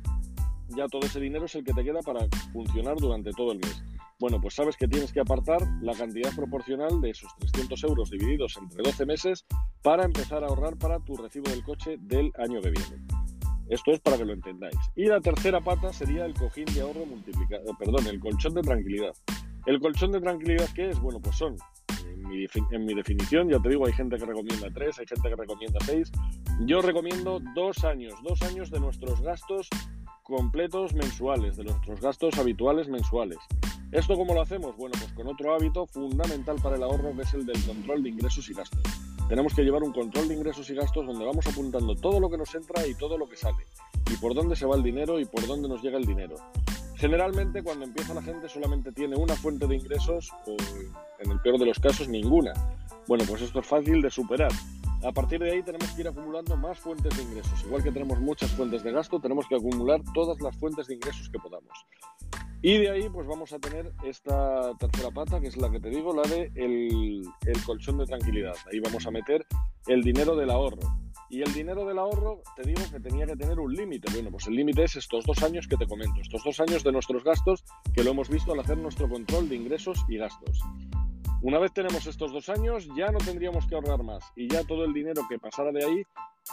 ya 0.68 0.86
todo 0.86 1.04
ese 1.06 1.20
dinero 1.20 1.44
es 1.44 1.54
el 1.56 1.64
que 1.64 1.72
te 1.72 1.84
queda 1.84 2.00
para 2.00 2.20
funcionar 2.52 2.96
durante 2.96 3.32
todo 3.32 3.52
el 3.52 3.58
mes. 3.58 3.82
Bueno, 4.18 4.40
pues 4.40 4.54
sabes 4.54 4.76
que 4.76 4.88
tienes 4.88 5.12
que 5.12 5.20
apartar 5.20 5.60
la 5.82 5.92
cantidad 5.92 6.34
proporcional 6.34 7.02
de 7.02 7.10
esos 7.10 7.30
300 7.38 7.84
euros 7.84 8.10
divididos 8.10 8.56
entre 8.56 8.82
12 8.82 9.04
meses 9.04 9.44
para 9.82 10.04
empezar 10.04 10.42
a 10.42 10.46
ahorrar 10.46 10.76
para 10.76 10.98
tu 11.00 11.16
recibo 11.16 11.50
del 11.50 11.62
coche 11.62 11.96
del 12.00 12.32
año 12.38 12.62
que 12.62 12.70
viene. 12.70 13.06
Esto 13.68 13.92
es 13.92 14.00
para 14.00 14.16
que 14.16 14.24
lo 14.24 14.32
entendáis. 14.32 14.76
Y 14.94 15.06
la 15.06 15.20
tercera 15.20 15.60
pata 15.60 15.92
sería 15.92 16.24
el 16.24 16.32
cojín 16.32 16.64
de 16.66 16.80
ahorro 16.80 17.04
multiplicado, 17.04 17.62
eh, 17.68 17.74
perdón, 17.78 18.06
el 18.06 18.18
colchón 18.20 18.54
de 18.54 18.62
tranquilidad. 18.62 19.12
¿El 19.66 19.80
colchón 19.80 20.12
de 20.12 20.20
tranquilidad 20.20 20.68
qué 20.74 20.90
es? 20.90 21.00
Bueno, 21.00 21.20
pues 21.20 21.36
son, 21.36 21.56
en 22.08 22.28
mi, 22.28 22.46
en 22.70 22.84
mi 22.86 22.94
definición, 22.94 23.50
ya 23.50 23.58
te 23.58 23.68
digo, 23.68 23.86
hay 23.86 23.92
gente 23.92 24.16
que 24.16 24.24
recomienda 24.24 24.68
tres, 24.72 24.98
hay 24.98 25.06
gente 25.06 25.28
que 25.28 25.36
recomienda 25.36 25.78
seis. 25.84 26.10
Yo 26.60 26.80
recomiendo 26.80 27.40
dos 27.54 27.84
años, 27.84 28.14
dos 28.22 28.40
años 28.42 28.70
de 28.70 28.80
nuestros 28.80 29.20
gastos 29.20 29.68
completos 30.22 30.94
mensuales, 30.94 31.56
de 31.56 31.64
nuestros 31.64 32.00
gastos 32.00 32.38
habituales 32.38 32.88
mensuales. 32.88 33.38
¿Esto 33.92 34.16
cómo 34.16 34.34
lo 34.34 34.40
hacemos? 34.40 34.76
Bueno, 34.76 34.94
pues 34.98 35.12
con 35.12 35.28
otro 35.28 35.54
hábito 35.54 35.86
fundamental 35.86 36.56
para 36.60 36.74
el 36.74 36.82
ahorro 36.82 37.14
que 37.14 37.22
es 37.22 37.34
el 37.34 37.46
del 37.46 37.62
control 37.64 38.02
de 38.02 38.08
ingresos 38.08 38.48
y 38.50 38.52
gastos. 38.52 38.82
Tenemos 39.28 39.54
que 39.54 39.62
llevar 39.62 39.82
un 39.84 39.92
control 39.92 40.26
de 40.26 40.34
ingresos 40.34 40.68
y 40.70 40.74
gastos 40.74 41.06
donde 41.06 41.24
vamos 41.24 41.46
apuntando 41.46 41.94
todo 41.94 42.18
lo 42.18 42.28
que 42.28 42.36
nos 42.36 42.52
entra 42.54 42.84
y 42.86 42.94
todo 42.94 43.16
lo 43.16 43.28
que 43.28 43.36
sale, 43.36 43.64
y 44.12 44.16
por 44.16 44.34
dónde 44.34 44.56
se 44.56 44.66
va 44.66 44.76
el 44.76 44.82
dinero 44.82 45.20
y 45.20 45.24
por 45.24 45.46
dónde 45.46 45.68
nos 45.68 45.82
llega 45.82 45.98
el 45.98 46.04
dinero. 46.04 46.34
Generalmente 46.96 47.62
cuando 47.62 47.84
empieza 47.84 48.12
la 48.12 48.22
gente 48.22 48.48
solamente 48.48 48.90
tiene 48.90 49.16
una 49.16 49.34
fuente 49.34 49.66
de 49.66 49.76
ingresos 49.76 50.32
o 50.46 50.56
en 51.20 51.30
el 51.30 51.40
peor 51.40 51.58
de 51.58 51.66
los 51.66 51.78
casos 51.78 52.08
ninguna. 52.08 52.52
Bueno, 53.06 53.24
pues 53.28 53.42
esto 53.42 53.60
es 53.60 53.66
fácil 53.66 54.02
de 54.02 54.10
superar. 54.10 54.50
A 55.04 55.12
partir 55.12 55.38
de 55.38 55.52
ahí 55.52 55.62
tenemos 55.62 55.88
que 55.90 56.00
ir 56.00 56.08
acumulando 56.08 56.56
más 56.56 56.78
fuentes 56.78 57.16
de 57.16 57.22
ingresos. 57.22 57.62
Igual 57.64 57.84
que 57.84 57.92
tenemos 57.92 58.18
muchas 58.18 58.50
fuentes 58.50 58.82
de 58.82 58.90
gasto, 58.90 59.20
tenemos 59.20 59.46
que 59.46 59.54
acumular 59.54 60.00
todas 60.12 60.40
las 60.40 60.56
fuentes 60.56 60.88
de 60.88 60.94
ingresos 60.94 61.28
que 61.28 61.38
podamos. 61.38 61.86
Y 62.62 62.78
de 62.78 62.90
ahí 62.90 63.08
pues 63.08 63.26
vamos 63.26 63.52
a 63.52 63.58
tener 63.58 63.92
esta 64.04 64.72
tercera 64.78 65.10
pata, 65.10 65.40
que 65.40 65.48
es 65.48 65.56
la 65.56 65.70
que 65.70 65.80
te 65.80 65.90
digo, 65.90 66.14
la 66.14 66.22
de 66.22 66.50
el, 66.54 67.22
colchón 67.64 67.98
de 67.98 68.06
tranquilidad. 68.06 68.54
Ahí 68.72 68.80
vamos 68.80 69.06
a 69.06 69.10
meter 69.10 69.46
el 69.86 70.02
dinero 70.02 70.36
del 70.36 70.50
ahorro. 70.50 70.80
Y 71.28 71.42
el 71.42 71.52
dinero 71.52 71.84
del 71.84 71.98
ahorro, 71.98 72.42
te 72.54 72.62
digo 72.62 72.80
que 72.90 73.00
tenía 73.00 73.26
que 73.26 73.36
tener 73.36 73.58
un 73.58 73.74
límite. 73.74 74.10
Bueno, 74.12 74.30
pues 74.30 74.46
el 74.46 74.54
límite 74.54 74.84
es 74.84 74.96
estos 74.96 75.24
dos 75.24 75.42
años 75.42 75.66
que 75.66 75.76
te 75.76 75.86
comento, 75.86 76.20
estos 76.20 76.42
dos 76.44 76.60
años 76.60 76.84
de 76.84 76.92
nuestros 76.92 77.24
gastos 77.24 77.64
que 77.92 78.04
lo 78.04 78.10
hemos 78.10 78.28
visto 78.28 78.52
al 78.52 78.60
hacer 78.60 78.78
nuestro 78.78 79.08
control 79.08 79.48
de 79.48 79.56
ingresos 79.56 80.04
y 80.08 80.18
gastos. 80.18 80.60
Una 81.46 81.60
vez 81.60 81.72
tenemos 81.72 82.04
estos 82.08 82.32
dos 82.32 82.48
años, 82.48 82.88
ya 82.96 83.12
no 83.12 83.18
tendríamos 83.18 83.68
que 83.68 83.76
ahorrar 83.76 84.02
más 84.02 84.24
y 84.34 84.48
ya 84.48 84.64
todo 84.64 84.84
el 84.84 84.92
dinero 84.92 85.22
que 85.28 85.38
pasara 85.38 85.70
de 85.70 85.84
ahí 85.84 86.02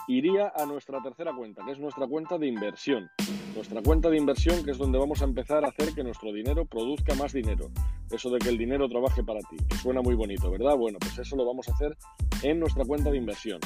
iría 0.07 0.53
a 0.55 0.67
nuestra 0.67 1.01
tercera 1.01 1.33
cuenta, 1.35 1.65
que 1.65 1.71
es 1.71 1.79
nuestra 1.79 2.05
cuenta 2.05 2.37
de 2.37 2.45
inversión. 2.45 3.09
Nuestra 3.55 3.81
cuenta 3.81 4.11
de 4.11 4.17
inversión, 4.17 4.63
que 4.63 4.69
es 4.69 4.77
donde 4.77 4.99
vamos 4.99 5.23
a 5.23 5.25
empezar 5.25 5.65
a 5.65 5.69
hacer 5.69 5.95
que 5.95 6.03
nuestro 6.03 6.31
dinero 6.31 6.65
produzca 6.65 7.15
más 7.15 7.33
dinero. 7.33 7.71
Eso 8.11 8.29
de 8.29 8.37
que 8.37 8.49
el 8.49 8.57
dinero 8.59 8.87
trabaje 8.87 9.23
para 9.23 9.39
ti, 9.39 9.57
que 9.67 9.77
suena 9.77 10.03
muy 10.03 10.13
bonito, 10.13 10.51
¿verdad? 10.51 10.77
Bueno, 10.77 10.99
pues 10.99 11.17
eso 11.17 11.35
lo 11.35 11.43
vamos 11.47 11.67
a 11.69 11.73
hacer 11.73 11.97
en 12.43 12.59
nuestra 12.59 12.85
cuenta 12.85 13.09
de 13.09 13.17
inversión. 13.17 13.59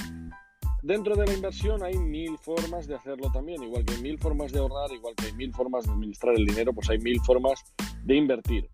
Dentro 0.82 1.14
de 1.18 1.26
la 1.26 1.34
inversión 1.34 1.84
hay 1.84 1.98
mil 1.98 2.38
formas 2.38 2.88
de 2.88 2.96
hacerlo 2.96 3.30
también, 3.34 3.62
igual 3.62 3.84
que 3.84 3.96
hay 3.96 4.02
mil 4.02 4.18
formas 4.18 4.54
de 4.54 4.60
ahorrar, 4.60 4.94
igual 4.94 5.14
que 5.14 5.26
hay 5.26 5.34
mil 5.34 5.54
formas 5.54 5.88
de 5.88 5.92
administrar 5.92 6.36
el 6.38 6.46
dinero, 6.46 6.72
pues 6.72 6.90
hay 6.90 7.00
mil 7.00 7.20
formas 7.20 7.66
de 8.06 8.16
invertir. 8.16 8.70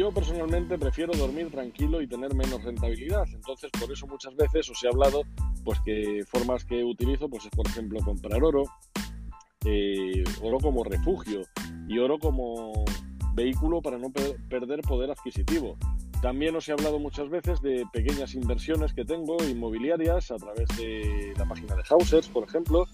Yo 0.00 0.10
personalmente 0.10 0.78
prefiero 0.78 1.12
dormir 1.12 1.50
tranquilo 1.50 2.00
y 2.00 2.06
tener 2.06 2.34
menos 2.34 2.64
rentabilidad, 2.64 3.26
entonces 3.34 3.70
por 3.78 3.92
eso 3.92 4.06
muchas 4.06 4.34
veces 4.34 4.70
os 4.70 4.82
he 4.82 4.88
hablado 4.88 5.24
pues 5.62 5.78
que 5.80 6.24
formas 6.26 6.64
que 6.64 6.82
utilizo 6.82 7.28
pues 7.28 7.44
es 7.44 7.50
por 7.50 7.68
ejemplo 7.68 8.00
comprar 8.02 8.42
oro, 8.42 8.64
eh, 9.66 10.24
oro 10.40 10.56
como 10.56 10.84
refugio 10.84 11.42
y 11.86 11.98
oro 11.98 12.18
como 12.18 12.72
vehículo 13.34 13.82
para 13.82 13.98
no 13.98 14.10
perder 14.48 14.80
poder 14.80 15.10
adquisitivo. 15.10 15.76
También 16.22 16.56
os 16.56 16.66
he 16.70 16.72
hablado 16.72 16.98
muchas 16.98 17.28
veces 17.28 17.60
de 17.60 17.84
pequeñas 17.92 18.34
inversiones 18.34 18.94
que 18.94 19.04
tengo 19.04 19.36
inmobiliarias 19.44 20.30
a 20.30 20.36
través 20.36 20.66
de 20.78 21.34
la 21.36 21.44
página 21.44 21.76
de 21.76 21.82
Hausers, 21.90 22.28
por 22.28 22.44
ejemplo, 22.44 22.86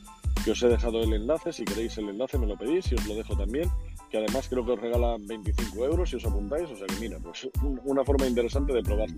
que 0.44 0.50
os 0.50 0.62
he 0.64 0.66
dejado 0.66 1.00
el 1.04 1.12
enlace. 1.12 1.52
Si 1.52 1.64
queréis 1.64 1.98
el 1.98 2.08
enlace 2.08 2.36
me 2.36 2.48
lo 2.48 2.56
pedís 2.56 2.90
y 2.90 2.96
os 2.96 3.06
lo 3.06 3.14
dejo 3.14 3.36
también, 3.36 3.70
que 4.10 4.18
además 4.18 4.48
creo 4.48 4.64
que 4.64 4.72
os 4.72 4.80
regalan 4.80 5.26
25 5.26 5.84
euros 5.84 6.10
si 6.10 6.16
os 6.16 6.24
apuntáis. 6.24 6.70
O 6.70 6.76
sea 6.76 6.86
que 6.86 6.96
mira, 7.00 7.18
pues 7.18 7.48
una 7.84 8.04
forma 8.04 8.26
interesante 8.26 8.72
de 8.72 8.82
probarlo. 8.82 9.16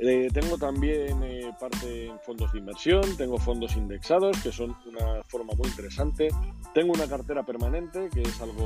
Eh, 0.00 0.28
tengo 0.32 0.56
también 0.56 1.20
eh, 1.24 1.50
parte 1.58 2.06
en 2.06 2.20
fondos 2.20 2.52
de 2.52 2.60
inversión, 2.60 3.02
tengo 3.16 3.36
fondos 3.36 3.76
indexados, 3.76 4.40
que 4.40 4.52
son 4.52 4.76
una 4.86 5.24
forma 5.24 5.54
muy 5.58 5.66
interesante. 5.66 6.28
Tengo 6.72 6.92
una 6.92 7.08
cartera 7.08 7.42
permanente, 7.42 8.08
que 8.14 8.22
es 8.22 8.40
algo 8.40 8.64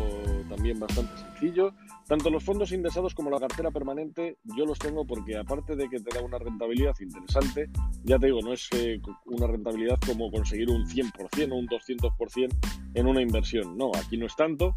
también 0.51 0.79
bastante 0.79 1.17
sencillo. 1.17 1.73
Tanto 2.07 2.29
los 2.29 2.45
fondos 2.45 2.73
indexados 2.73 3.15
como 3.15 3.31
la 3.31 3.41
cartera 3.41 3.71
permanente, 3.71 4.37
yo 4.45 4.67
los 4.67 4.79
tengo 4.79 5.07
porque 5.07 5.39
aparte 5.39 5.75
de 5.75 5.89
que 5.89 6.01
te 6.01 6.15
da 6.15 6.23
una 6.23 6.39
rentabilidad 6.39 6.95
interesante, 7.01 7.71
ya 8.05 8.19
te 8.19 8.27
digo, 8.27 8.41
no 8.43 8.53
es 8.53 8.69
eh, 8.73 9.01
una 9.25 9.47
rentabilidad 9.47 9.99
como 10.07 10.31
conseguir 10.31 10.69
un 10.69 10.87
100% 10.87 11.53
o 11.53 11.57
un 11.57 11.67
200% 11.67 12.57
en 12.93 13.07
una 13.07 13.23
inversión. 13.23 13.79
No, 13.79 13.91
aquí 13.97 14.19
no 14.19 14.27
es 14.27 14.37
tanto, 14.37 14.77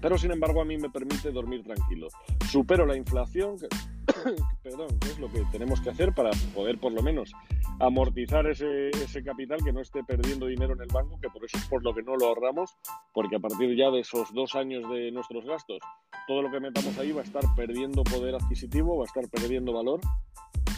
pero 0.00 0.18
sin 0.18 0.30
embargo 0.30 0.60
a 0.60 0.64
mí 0.64 0.76
me 0.76 0.90
permite 0.90 1.30
dormir 1.30 1.62
tranquilo. 1.64 2.08
Supero 2.50 2.86
la 2.86 2.96
inflación, 2.96 3.56
perdón, 4.62 4.98
que 5.00 5.08
es 5.08 5.18
lo 5.18 5.30
que 5.30 5.42
tenemos 5.50 5.80
que 5.80 5.90
hacer 5.90 6.12
para 6.14 6.30
poder 6.54 6.78
por 6.78 6.92
lo 6.92 7.02
menos 7.02 7.32
amortizar 7.80 8.46
ese, 8.46 8.88
ese, 8.90 9.22
capital, 9.22 9.58
que 9.64 9.72
no 9.72 9.80
esté 9.80 10.02
perdiendo 10.02 10.46
dinero 10.46 10.74
en 10.74 10.80
el 10.80 10.88
banco, 10.88 11.18
que 11.20 11.28
por 11.28 11.44
eso 11.44 11.58
es 11.58 11.64
por 11.68 11.82
lo 11.84 11.94
que 11.94 12.02
no 12.02 12.16
lo 12.16 12.26
ahorramos, 12.26 12.76
porque 13.12 13.36
a 13.36 13.40
partir 13.40 13.76
ya 13.76 13.90
de 13.90 14.00
esos 14.00 14.32
dos 14.32 14.54
años 14.54 14.88
de 14.90 15.10
nuestros 15.12 15.44
gastos, 15.44 15.78
todo 16.26 16.42
lo 16.42 16.50
que 16.50 16.60
metamos 16.60 16.96
ahí 16.98 17.12
va 17.12 17.20
a 17.20 17.24
estar 17.24 17.42
perdiendo 17.56 18.02
poder 18.02 18.34
adquisitivo, 18.34 18.96
va 18.96 19.04
a 19.04 19.06
estar 19.06 19.28
perdiendo 19.28 19.72
valor, 19.72 20.00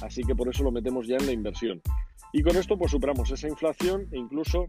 así 0.02 0.22
que 0.22 0.34
por 0.34 0.48
eso 0.48 0.62
lo 0.62 0.70
metemos 0.70 1.06
ya 1.06 1.16
en 1.16 1.26
la 1.26 1.32
inversión. 1.32 1.80
Y 2.32 2.42
con 2.42 2.56
esto 2.56 2.76
pues 2.76 2.90
superamos 2.90 3.30
esa 3.30 3.48
inflación 3.48 4.06
e 4.12 4.18
incluso, 4.18 4.68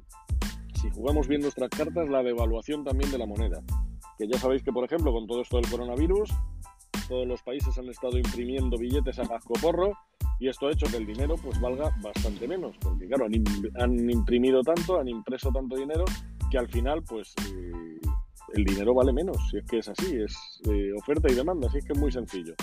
si 0.81 0.89
jugamos 0.89 1.27
bien 1.27 1.41
nuestras 1.41 1.69
cartas, 1.69 2.09
la 2.09 2.23
devaluación 2.23 2.83
también 2.83 3.11
de 3.11 3.17
la 3.17 3.25
moneda. 3.25 3.61
Ya 4.27 4.37
sabéis 4.37 4.63
que, 4.63 4.71
por 4.71 4.85
ejemplo, 4.85 5.11
con 5.11 5.27
todo 5.27 5.41
esto 5.41 5.57
del 5.57 5.69
coronavirus, 5.69 6.31
todos 7.07 7.27
los 7.27 7.41
países 7.41 7.77
han 7.77 7.89
estado 7.89 8.17
imprimiendo 8.17 8.77
billetes 8.77 9.19
a 9.19 9.23
porro 9.61 9.93
y 10.39 10.47
esto 10.47 10.67
ha 10.67 10.71
hecho 10.71 10.87
que 10.87 10.97
el 10.97 11.05
dinero 11.05 11.35
pues 11.43 11.59
valga 11.59 11.95
bastante 12.01 12.47
menos, 12.47 12.75
porque 12.81 13.07
claro, 13.07 13.25
han, 13.25 14.09
imprimido 14.09 14.61
tanto, 14.63 14.99
han 14.99 15.07
impreso 15.07 15.51
tanto 15.51 15.75
dinero 15.75 16.05
que 16.49 16.57
al 16.57 16.67
final 16.67 17.03
pues 17.03 17.33
eh, 17.53 17.99
el 18.53 18.65
dinero 18.65 18.93
vale 18.93 19.13
menos, 19.13 19.37
si 19.49 19.57
es 19.57 19.65
que 19.65 19.79
es 19.79 19.89
así, 19.89 20.15
es 20.15 20.33
eh, 20.69 20.91
oferta 20.97 21.31
y 21.31 21.35
demanda, 21.35 21.67
así 21.67 21.77
es 21.77 21.85
que 21.85 21.93
es 21.93 21.99
muy 21.99 22.11
sencillo. 22.11 22.55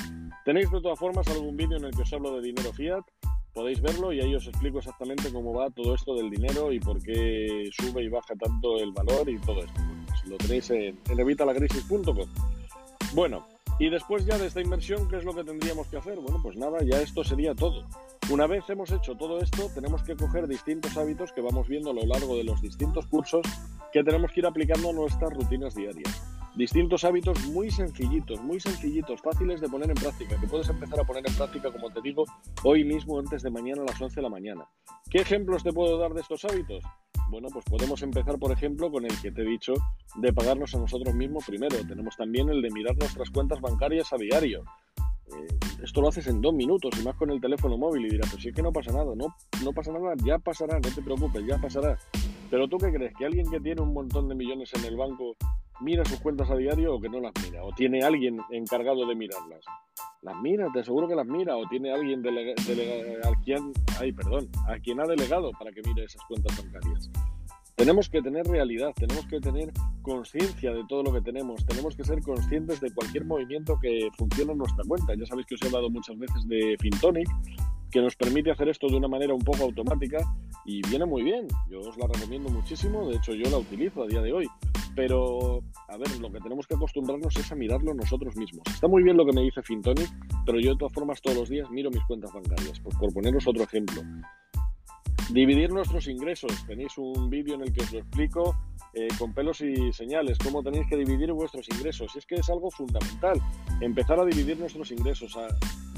Tenéis 0.45 0.71
de 0.71 0.81
todas 0.81 0.99
formas 0.99 1.29
algún 1.29 1.57
vídeo 1.57 1.77
en 1.77 1.85
el 1.85 1.91
que 1.93 2.03
os 2.03 2.13
hablo 2.13 2.35
de 2.37 2.43
dinero 2.43 2.73
fiat, 2.73 3.05
podéis 3.53 3.81
verlo 3.81 4.13
y 4.13 4.21
ahí 4.21 4.35
os 4.35 4.47
explico 4.47 4.79
exactamente 4.79 5.33
cómo 5.33 5.53
va 5.53 5.71
todo 5.71 5.95
esto 5.95 6.15
del 6.15 6.31
dinero 6.31 6.73
y 6.73 6.81
por 6.81 7.03
qué 7.03 7.69
sube 7.73 8.03
y 8.03 8.09
baja 8.09 8.35
tanto 8.35 8.79
el 8.79 8.93
valor 8.93 9.29
y 9.29 9.39
todo 9.39 9.61
esto. 9.61 9.98
Lo 10.29 10.37
tenéis 10.37 10.71
en, 10.71 10.99
en 11.09 11.21
evitalacrisis.com. 11.21 12.29
Bueno, 13.15 13.47
y 13.81 13.91
después 13.91 14.27
ya 14.27 14.37
de 14.39 14.47
esta 14.47 14.61
inversión, 14.61 15.09
¿qué 15.09 15.19
es 15.19 15.25
lo 15.25 15.33
que 15.35 15.45
tendríamos 15.45 15.87
que 15.87 15.99
hacer? 15.99 16.19
Bueno, 16.19 16.41
pues 16.43 16.57
nada, 16.57 16.79
ya 16.83 17.01
esto 17.01 17.23
sería 17.23 17.55
todo. 17.55 17.87
Una 18.31 18.47
vez 18.49 18.69
hemos 18.69 18.91
hecho 18.91 19.15
todo 19.17 19.41
esto, 19.41 19.71
tenemos 19.73 20.03
que 20.03 20.17
coger 20.17 20.49
distintos 20.49 20.97
hábitos 20.97 21.33
que 21.33 21.41
vamos 21.41 21.69
viendo 21.69 21.91
a 21.91 21.95
lo 21.95 22.05
largo 22.05 22.37
de 22.37 22.43
los 22.45 22.61
distintos 22.61 23.07
cursos 23.07 23.47
que 23.93 24.03
tenemos 24.03 24.33
que 24.33 24.41
ir 24.41 24.47
aplicando 24.47 24.91
a 24.91 24.93
nuestras 24.93 25.33
rutinas 25.33 25.75
diarias. 25.77 26.23
Distintos 26.57 27.05
hábitos 27.05 27.47
muy 27.47 27.71
sencillitos, 27.71 28.43
muy 28.43 28.59
sencillitos, 28.59 29.23
fáciles 29.23 29.61
de 29.61 29.69
poner 29.69 29.91
en 29.91 29.97
práctica, 29.97 30.39
que 30.41 30.49
puedes 30.49 30.69
empezar 30.69 30.99
a 30.99 31.05
poner 31.05 31.23
en 31.27 31.35
práctica, 31.37 31.71
como 31.71 31.89
te 31.91 32.01
digo, 32.01 32.25
hoy 32.65 32.83
mismo 32.83 33.19
antes 33.19 33.43
de 33.43 33.51
mañana 33.51 33.83
a 33.83 33.87
las 33.87 34.01
11 34.01 34.17
de 34.17 34.23
la 34.23 34.29
mañana. 34.29 34.69
¿Qué 35.09 35.19
ejemplos 35.19 35.63
te 35.63 35.73
puedo 35.73 35.97
dar 35.99 36.13
de 36.13 36.21
estos 36.21 36.45
hábitos? 36.45 36.83
Bueno, 37.29 37.49
pues 37.53 37.65
podemos 37.67 38.03
empezar, 38.03 38.39
por 38.39 38.53
ejemplo, 38.53 38.91
con 38.91 39.05
el 39.05 39.21
que 39.21 39.31
te 39.31 39.43
he 39.43 39.45
dicho 39.45 39.75
de 40.17 40.33
pagarnos 40.33 40.75
a 40.75 40.79
nosotros 40.79 41.15
mismos 41.15 41.45
primero. 41.47 41.77
Tenemos 41.87 42.17
también 42.17 42.49
el 42.49 42.63
de 42.63 42.71
mirar 42.71 42.97
nuestras 42.97 43.29
cuentas 43.31 43.61
bancarias 43.61 44.11
a 44.13 44.17
diario. 44.17 44.65
Eh, 45.27 45.59
esto 45.85 46.01
lo 46.01 46.09
haces 46.09 46.27
en 46.27 46.41
dos 46.41 46.55
minutos 46.55 46.91
y 46.99 47.05
más 47.05 47.17
con 47.17 47.31
el 47.31 47.41
teléfono 47.41 47.77
móvil 47.77 48.07
y 48.07 48.11
dirás, 48.11 48.31
pero 48.31 48.43
si 48.43 48.49
es 48.49 48.55
que 48.55 48.63
no 48.63 48.73
pasa 48.73 48.93
nada, 48.93 49.15
no, 49.15 49.37
no 49.63 49.73
pasa 49.73 49.93
nada, 49.93 50.15
ya 50.25 50.39
pasará, 50.39 50.81
no 50.81 50.89
te 50.89 51.03
preocupes, 51.03 51.45
ya 51.47 51.59
pasará. 51.59 51.99
Pero 52.51 52.67
tú 52.67 52.79
qué 52.79 52.91
crees, 52.91 53.13
que 53.15 53.27
alguien 53.27 53.51
que 53.51 53.61
tiene 53.61 53.83
un 53.83 53.93
montón 53.93 54.29
de 54.29 54.35
millones 54.35 54.73
en 54.75 54.87
el 54.87 54.97
banco 54.97 55.37
mira 55.81 56.05
sus 56.07 56.21
cuentas 56.21 56.51
a 56.51 56.57
diario 56.57 56.95
o 56.95 57.01
que 57.01 57.11
no 57.11 57.21
las 57.21 57.33
mira, 57.45 57.63
o 57.63 57.73
tiene 57.73 58.03
alguien 58.03 58.41
encargado 58.51 59.07
de 59.07 59.15
mirarlas. 59.15 59.65
Las 60.23 60.35
mira, 60.43 60.67
te 60.73 60.81
aseguro 60.81 61.07
que 61.07 61.15
las 61.15 61.27
mira, 61.27 61.57
o 61.57 61.67
tiene 61.69 61.93
alguien 61.93 62.25
a 62.27 63.43
quien, 63.45 63.73
ay, 64.01 64.13
perdón, 64.13 64.49
a 64.67 64.77
quien 64.79 65.01
ha 65.01 65.07
delegado 65.07 65.53
para 65.53 65.71
que 65.71 65.81
mire 65.87 66.05
esas 66.05 66.23
cuentas 66.25 66.57
bancarias. 66.61 67.09
Tenemos 67.77 68.09
que 68.09 68.21
tener 68.21 68.45
realidad, 68.45 68.91
tenemos 68.97 69.25
que 69.27 69.39
tener 69.39 69.73
conciencia 70.03 70.73
de 70.73 70.85
todo 70.89 71.05
lo 71.05 71.13
que 71.13 71.21
tenemos, 71.21 71.65
tenemos 71.65 71.95
que 71.95 72.03
ser 72.03 72.21
conscientes 72.23 72.81
de 72.81 72.93
cualquier 72.93 73.25
movimiento 73.25 73.79
que 73.81 74.09
funcione 74.19 74.51
en 74.51 74.59
nuestra 74.59 74.83
cuenta. 74.89 75.15
Ya 75.15 75.25
sabéis 75.27 75.47
que 75.47 75.55
os 75.55 75.63
he 75.63 75.67
hablado 75.67 75.89
muchas 75.89 76.19
veces 76.19 76.49
de 76.49 76.77
Fintonic, 76.81 77.29
que 77.91 78.01
nos 78.01 78.17
permite 78.17 78.51
hacer 78.51 78.69
esto 78.69 78.87
de 78.89 78.97
una 78.97 79.09
manera 79.09 79.35
un 79.35 79.41
poco 79.41 79.65
automática 79.65 80.19
y 80.65 80.83
viene 80.89 81.07
muy 81.07 81.23
bien. 81.23 81.47
Yo 81.71 81.81
os 81.81 81.97
la 81.97 82.07
recomiendo 82.07 82.49
muchísimo, 82.51 83.09
de 83.09 83.17
hecho 83.17 83.35
yo 83.35 83.51
la 83.51 83.59
utilizo 83.59 84.03
a 84.03 84.07
día 84.07 84.21
de 84.21 84.33
hoy. 84.33 84.47
Pero, 84.95 85.63
a 85.89 85.97
ver, 85.97 86.19
lo 86.21 86.31
que 86.31 86.41
tenemos 86.41 86.67
que 86.67 86.75
acostumbrarnos 86.75 87.37
es 87.37 87.53
a 87.53 87.55
mirarlo 87.55 87.95
nosotros 87.95 88.37
mismos. 88.37 88.65
Está 88.67 88.89
muy 88.89 89.03
bien 89.03 89.17
lo 89.17 89.25
que 89.25 89.33
me 89.33 89.43
dice 89.43 89.63
Fintonic, 89.63 90.11
pero 90.45 90.59
yo 90.59 90.73
de 90.73 90.79
todas 90.79 90.93
formas 90.93 91.21
todos 91.23 91.37
los 91.37 91.49
días 91.49 91.71
miro 91.71 91.91
mis 91.91 92.03
cuentas 92.05 92.33
bancarias, 92.33 92.81
por 92.81 93.13
poneros 93.13 93.47
otro 93.47 93.63
ejemplo. 93.63 94.03
Dividir 95.31 95.71
nuestros 95.71 96.09
ingresos. 96.09 96.51
Tenéis 96.67 96.97
un 96.97 97.29
vídeo 97.31 97.55
en 97.55 97.63
el 97.63 97.73
que 97.73 97.83
os 97.83 97.93
lo 97.93 97.99
explico 98.01 98.57
eh, 98.95 99.09
con 99.19 99.35
pelos 99.35 99.61
y 99.61 99.93
señales, 99.93 100.39
cómo 100.39 100.63
tenéis 100.63 100.87
que 100.89 100.97
dividir 100.97 101.33
vuestros 101.33 101.69
ingresos. 101.69 102.11
Y 102.15 102.19
es 102.19 102.27
que 102.27 102.37
es 102.37 102.49
algo 102.49 102.71
fundamental, 102.71 103.41
empezar 103.81 104.19
a 104.19 104.25
dividir 104.25 104.59
nuestros 104.59 104.91
ingresos, 104.91 105.37
a 105.37 105.49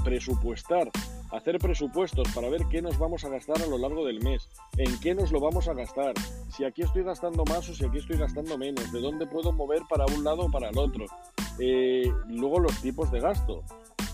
presupuestar, 0.02 0.90
hacer 1.32 1.58
presupuestos 1.58 2.28
para 2.34 2.48
ver 2.48 2.62
qué 2.70 2.82
nos 2.82 2.98
vamos 2.98 3.24
a 3.24 3.28
gastar 3.28 3.60
a 3.62 3.66
lo 3.66 3.78
largo 3.78 4.04
del 4.04 4.22
mes, 4.22 4.48
en 4.76 4.98
qué 5.00 5.14
nos 5.14 5.32
lo 5.32 5.40
vamos 5.40 5.68
a 5.68 5.74
gastar, 5.74 6.14
si 6.48 6.64
aquí 6.64 6.82
estoy 6.82 7.02
gastando 7.02 7.44
más 7.44 7.68
o 7.68 7.74
si 7.74 7.84
aquí 7.84 7.98
estoy 7.98 8.16
gastando 8.18 8.58
menos, 8.58 8.90
de 8.92 9.00
dónde 9.00 9.26
puedo 9.26 9.52
mover 9.52 9.82
para 9.88 10.06
un 10.06 10.24
lado 10.24 10.42
o 10.42 10.50
para 10.50 10.70
el 10.70 10.78
otro. 10.78 11.06
Eh, 11.58 12.10
luego 12.28 12.58
los 12.58 12.80
tipos 12.80 13.10
de 13.10 13.20
gasto. 13.20 13.62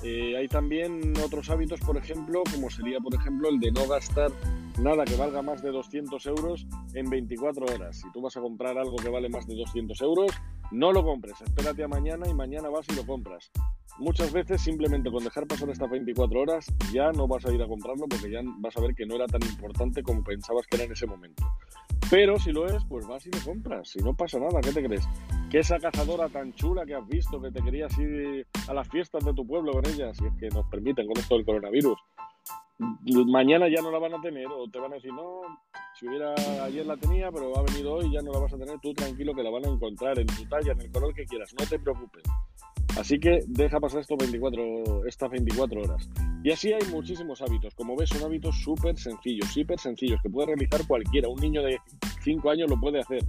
Eh, 0.03 0.37
hay 0.37 0.47
también 0.47 1.15
otros 1.25 1.49
hábitos, 1.49 1.81
por 1.81 1.97
ejemplo, 1.97 2.43
como 2.53 2.71
sería, 2.71 3.01
por 3.01 3.15
ejemplo, 3.15 3.49
el 3.49 3.59
de 3.59 3.73
no 3.73 3.87
gastar 3.87 4.31
nada 4.79 5.05
que 5.05 5.17
valga 5.17 5.41
más 5.43 5.63
de 5.63 5.71
200 5.71 6.27
euros 6.27 6.67
en 6.95 7.09
24 7.09 7.65
horas. 7.67 7.97
Si 7.97 8.13
tú 8.13 8.21
vas 8.21 8.37
a 8.37 8.41
comprar 8.41 8.77
algo 8.77 8.97
que 8.97 9.09
vale 9.09 9.29
más 9.29 9.47
de 9.47 9.57
200 9.57 10.01
euros, 10.03 10.33
no 10.71 10.93
lo 10.93 11.03
compres, 11.05 11.41
espérate 11.41 11.83
a 11.83 11.89
mañana 11.89 12.29
y 12.29 12.35
mañana 12.35 12.69
vas 12.69 12.87
y 12.91 12.95
lo 12.95 13.07
compras. 13.07 13.51
Muchas 13.99 14.31
veces 14.31 14.61
simplemente 14.61 15.11
con 15.11 15.25
dejar 15.25 15.47
pasar 15.47 15.71
estas 15.71 15.89
24 15.89 16.41
horas 16.41 16.67
ya 16.93 17.13
no 17.13 17.27
vas 17.27 17.47
a 17.47 17.53
ir 17.53 17.63
a 17.63 17.67
comprarlo 17.67 18.07
porque 18.07 18.31
ya 18.31 18.41
vas 18.59 18.77
a 18.77 18.81
ver 18.83 18.95
que 18.95 19.07
no 19.07 19.15
era 19.15 19.27
tan 19.27 19.43
importante 19.43 20.03
como 20.03 20.23
pensabas 20.23 20.67
que 20.67 20.77
era 20.77 20.85
en 20.85 20.93
ese 20.93 21.07
momento. 21.07 21.43
Pero 22.11 22.39
si 22.39 22.53
lo 22.53 22.67
es, 22.67 22.85
pues 22.85 23.07
vas 23.07 23.27
y 23.27 23.31
lo 23.31 23.39
compras. 23.41 23.89
Si 23.89 23.99
no 24.01 24.15
pasa 24.15 24.39
nada, 24.39 24.61
¿qué 24.61 24.71
te 24.71 24.85
crees? 24.85 25.09
Que 25.51 25.61
esa 25.61 25.79
cazadora 25.79 26.29
tan 26.29 26.53
chula 26.53 26.85
que 26.85 26.95
has 26.95 27.07
visto, 27.09 27.41
que 27.41 27.51
te 27.51 27.63
querías 27.63 27.97
ir 27.99 28.47
a 28.69 28.75
las 28.75 28.87
fiestas 28.89 29.25
de 29.25 29.33
tu 29.33 29.47
pueblo 29.47 29.73
con 29.73 29.87
ella, 29.87 30.13
si 30.13 30.27
es 30.27 30.33
que 30.39 30.49
nos 30.49 30.67
permiten 30.67 31.07
con 31.07 31.17
esto 31.17 31.35
del 31.35 31.47
coronavirus, 31.47 31.99
mañana 33.27 33.67
ya 33.69 33.81
no 33.81 33.91
la 33.91 33.99
van 33.99 34.15
a 34.15 34.21
tener 34.21 34.47
o 34.47 34.69
te 34.69 34.79
van 34.79 34.93
a 34.93 34.97
decir, 34.97 35.13
no, 35.13 35.41
si 35.99 36.07
hubiera 36.07 36.35
ayer 36.63 36.85
la 36.85 36.97
tenía, 36.97 37.31
pero 37.33 37.57
ha 37.59 37.63
venido 37.63 37.95
hoy, 37.95 38.13
ya 38.13 38.21
no 38.21 38.33
la 38.33 38.41
vas 38.41 38.53
a 38.53 38.59
tener, 38.59 38.79
tú 38.81 38.93
tranquilo 38.93 39.35
que 39.35 39.43
la 39.43 39.51
van 39.51 39.65
a 39.65 39.69
encontrar 39.69 40.19
en 40.19 40.27
tu 40.27 40.45
talla, 40.47 40.73
en 40.73 40.81
el 40.83 40.91
color 40.91 41.15
que 41.15 41.25
quieras, 41.25 41.55
no 41.59 41.67
te 41.67 41.79
preocupes. 41.79 42.23
Así 42.97 43.21
que 43.21 43.41
deja 43.47 43.79
pasar 43.79 44.01
estos 44.01 44.17
24, 44.19 45.07
estas 45.07 45.31
24 45.31 45.83
horas. 45.83 46.09
Y 46.43 46.51
así 46.51 46.73
hay 46.73 46.83
muchísimos 46.91 47.43
hábitos. 47.43 47.75
Como 47.75 47.95
ves, 47.95 48.09
son 48.09 48.23
hábitos 48.25 48.57
súper 48.63 48.97
sencillos, 48.97 49.49
súper 49.53 49.79
sencillos, 49.79 50.21
que 50.23 50.31
puede 50.31 50.49
realizar 50.49 50.87
cualquiera. 50.87 51.29
Un 51.29 51.41
niño 51.41 51.63
de 51.63 51.79
5 52.23 52.51
años 52.51 52.71
lo 52.71 52.81
puede 52.81 53.01
hacer. 53.01 53.23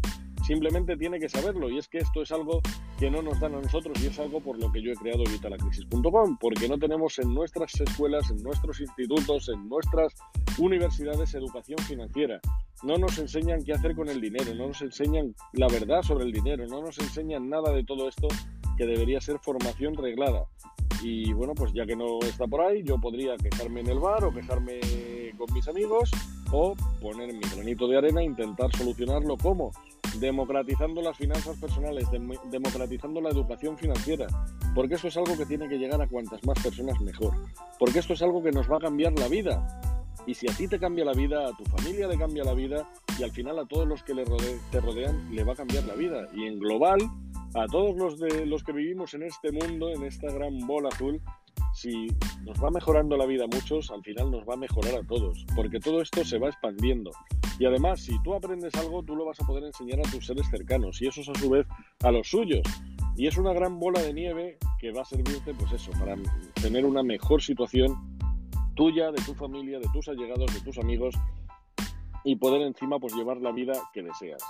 Simplemente 0.46 0.96
tiene 0.96 1.20
que 1.20 1.28
saberlo 1.28 1.70
y 1.70 1.78
es 1.78 1.90
que 1.90 1.98
esto 1.98 2.22
es 2.22 2.32
algo 2.32 2.62
que 2.98 3.12
no 3.12 3.22
nos 3.22 3.38
dan 3.42 3.56
a 3.56 3.62
nosotros 3.62 4.02
y 4.02 4.08
es 4.08 4.18
algo 4.18 4.40
por 4.40 4.58
lo 4.58 4.72
que 4.72 4.82
yo 4.82 4.94
he 4.94 4.96
creado 4.96 5.24
Vitalacrisis.com, 5.26 6.38
porque 6.40 6.70
no 6.70 6.78
tenemos 6.78 7.20
en 7.20 7.34
nuestras 7.34 7.80
escuelas, 7.82 8.32
en 8.32 8.42
nuestros 8.44 8.80
institutos, 8.80 9.50
en 9.50 9.68
nuestras 9.68 10.14
universidades 10.58 11.34
educación 11.34 11.80
financiera. 11.80 12.40
No 12.84 12.98
nos 12.98 13.20
enseñan 13.20 13.64
qué 13.64 13.74
hacer 13.74 13.94
con 13.94 14.08
el 14.08 14.22
dinero, 14.22 14.56
no 14.56 14.68
nos 14.68 14.82
enseñan 14.82 15.36
la 15.52 15.68
verdad 15.68 16.02
sobre 16.02 16.24
el 16.24 16.32
dinero, 16.32 16.66
no 16.68 16.82
nos 16.82 16.98
enseñan 17.00 17.50
nada 17.50 17.74
de 17.74 17.84
todo 17.84 18.08
esto 18.08 18.30
que 18.78 18.86
debería 18.86 19.20
ser 19.20 19.40
formación 19.40 19.96
reglada. 19.96 20.46
Y 21.02 21.34
bueno, 21.34 21.54
pues 21.54 21.74
ya 21.74 21.86
que 21.86 21.96
no 21.96 22.20
está 22.22 22.48
por 22.48 22.62
ahí, 22.62 22.84
yo 22.84 23.00
podría 23.00 23.36
quejarme 23.38 23.82
en 23.82 23.90
el 23.90 24.00
bar 24.00 24.24
o 24.24 24.34
quejarme 24.34 24.80
con 25.38 25.54
mis 25.54 25.68
amigos 25.68 26.12
o 26.52 26.76
poner 27.02 27.34
mi 27.34 27.42
granito 27.42 27.88
de 27.88 27.98
arena 27.98 28.22
e 28.22 28.26
intentar 28.26 28.76
solucionarlo 28.76 29.38
como 29.38 29.72
democratizando 30.20 31.02
las 31.02 31.18
finanzas 31.18 31.58
personales, 31.58 32.08
democratizando 32.50 33.22
la 33.22 33.30
educación 33.30 33.78
financiera, 33.78 34.28
porque 34.74 34.96
eso 34.96 35.08
es 35.08 35.18
algo 35.18 35.38
que 35.38 35.46
tiene 35.46 35.68
que 35.68 35.78
llegar 35.78 36.02
a 36.02 36.08
cuantas 36.08 36.44
más 36.46 36.60
personas 36.62 37.00
mejor, 37.02 37.34
porque 37.78 38.00
esto 38.00 38.14
es 38.14 38.22
algo 38.22 38.42
que 38.42 38.52
nos 38.52 38.70
va 38.72 38.78
a 38.78 38.80
cambiar 38.80 39.14
la 39.20 39.28
vida. 39.28 39.82
Y 40.26 40.34
si 40.34 40.50
a 40.50 40.54
ti 40.54 40.68
te 40.68 40.80
cambia 40.80 41.06
la 41.06 41.14
vida, 41.14 41.48
a 41.48 41.56
tu 41.56 41.64
familia 41.66 42.08
le 42.08 42.18
cambia 42.18 42.44
la 42.44 42.54
vida 42.54 42.86
y 43.18 43.24
al 43.24 43.32
final 43.32 43.60
a 43.60 43.66
todos 43.66 43.88
los 43.88 44.04
que 44.04 44.14
le 44.14 44.26
te 44.72 44.82
rodean 44.82 45.34
le 45.34 45.44
va 45.46 45.54
a 45.54 45.56
cambiar 45.56 45.86
la 45.86 45.94
vida. 45.94 46.28
Y 46.34 46.46
en 46.46 46.60
global, 46.60 47.00
a 47.58 47.66
todos 47.68 47.96
los, 47.96 48.20
de, 48.20 48.46
los 48.46 48.64
que 48.64 48.72
vivimos 48.72 49.14
en 49.14 49.24
este 49.24 49.52
mundo, 49.52 49.90
en 49.90 50.04
esta 50.04 50.32
gran 50.32 50.60
bola 50.68 50.90
azul, 50.90 51.20
si 51.74 52.08
nos 52.44 52.64
va 52.64 52.70
mejorando 52.70 53.18
la 53.18 53.26
vida 53.26 53.46
a 53.46 53.48
muchos, 53.48 53.90
al 53.92 54.04
final 54.04 54.32
nos 54.32 54.48
va 54.48 54.54
a 54.54 54.58
mejorar 54.58 54.96
a 54.96 55.04
todos, 55.04 55.46
porque 55.56 55.80
todo 55.80 56.02
esto 56.02 56.24
se 56.24 56.38
va 56.38 56.50
expandiendo. 56.50 57.12
Y 57.60 57.66
además, 57.66 58.02
si 58.02 58.22
tú 58.22 58.36
aprendes 58.36 58.76
algo, 58.76 59.02
tú 59.04 59.15
lo 59.15 59.26
vas 59.26 59.39
a 59.41 59.46
poder 59.46 59.63
enseñar 59.63 60.00
a 60.00 60.10
tus 60.12 60.28
seres 60.28 60.48
cercanos 60.50 61.02
y 61.02 61.08
esos 61.08 61.28
a 61.30 61.36
su 61.36 61.50
vez 61.50 61.65
a 62.04 62.12
los 62.12 62.28
suyos. 62.28 62.63
Y 63.15 63.26
es 63.26 63.38
una 63.38 63.54
gran 63.54 63.80
bola 63.80 64.02
de 64.02 64.13
nieve 64.13 64.58
que 64.80 64.91
va 64.91 65.02
a 65.02 65.06
servirte, 65.06 65.54
pues 65.56 65.72
eso, 65.72 65.91
para 66.00 66.15
tener 66.62 66.86
una 66.86 67.02
mejor 67.02 67.41
situación 67.41 68.17
tuya, 68.76 69.12
de 69.12 69.22
tu 69.24 69.34
familia, 69.34 69.80
de 69.80 69.88
tus 69.91 70.08
allegados, 70.08 70.54
de 70.54 70.62
tus 70.62 70.78
amigos 70.78 71.15
y 72.24 72.36
poder 72.36 72.62
encima 72.62 73.00
pues 73.00 73.15
llevar 73.15 73.38
la 73.38 73.52
vida 73.52 73.74
que 73.93 74.04
deseas. 74.04 74.43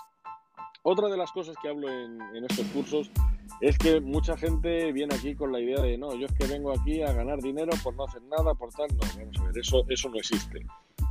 Otra 0.89 1.10
de 1.10 1.17
las 1.17 1.34
cosas 1.34 1.54
que 1.62 1.67
hablo 1.67 1.89
en, 1.91 2.45
estos 2.50 2.65
cursos 2.67 3.12
es 3.60 3.78
que 3.78 4.00
mucha 4.00 4.38
gente 4.38 4.93
viene 4.93 5.15
aquí 5.15 5.36
con 5.36 5.52
la 5.52 5.60
idea 5.60 5.82
de 5.82 5.97
no, 5.97 6.15
yo 6.15 6.28
es 6.28 6.32
que 6.32 6.47
vengo 6.47 6.71
aquí 6.71 7.02
a 7.02 7.12
ganar 7.12 7.41
dinero 7.41 7.71
por 7.84 7.93
no 7.93 8.06
hacer 8.06 8.21
nada, 8.21 8.54
por 8.54 8.71
tal. 8.71 8.88
No, 8.95 9.02
vamos 9.02 9.38
a 9.38 9.43
ver, 9.43 9.58
eso, 9.58 9.84
eso 9.89 10.08
no 10.08 10.15
existe. 10.15 10.65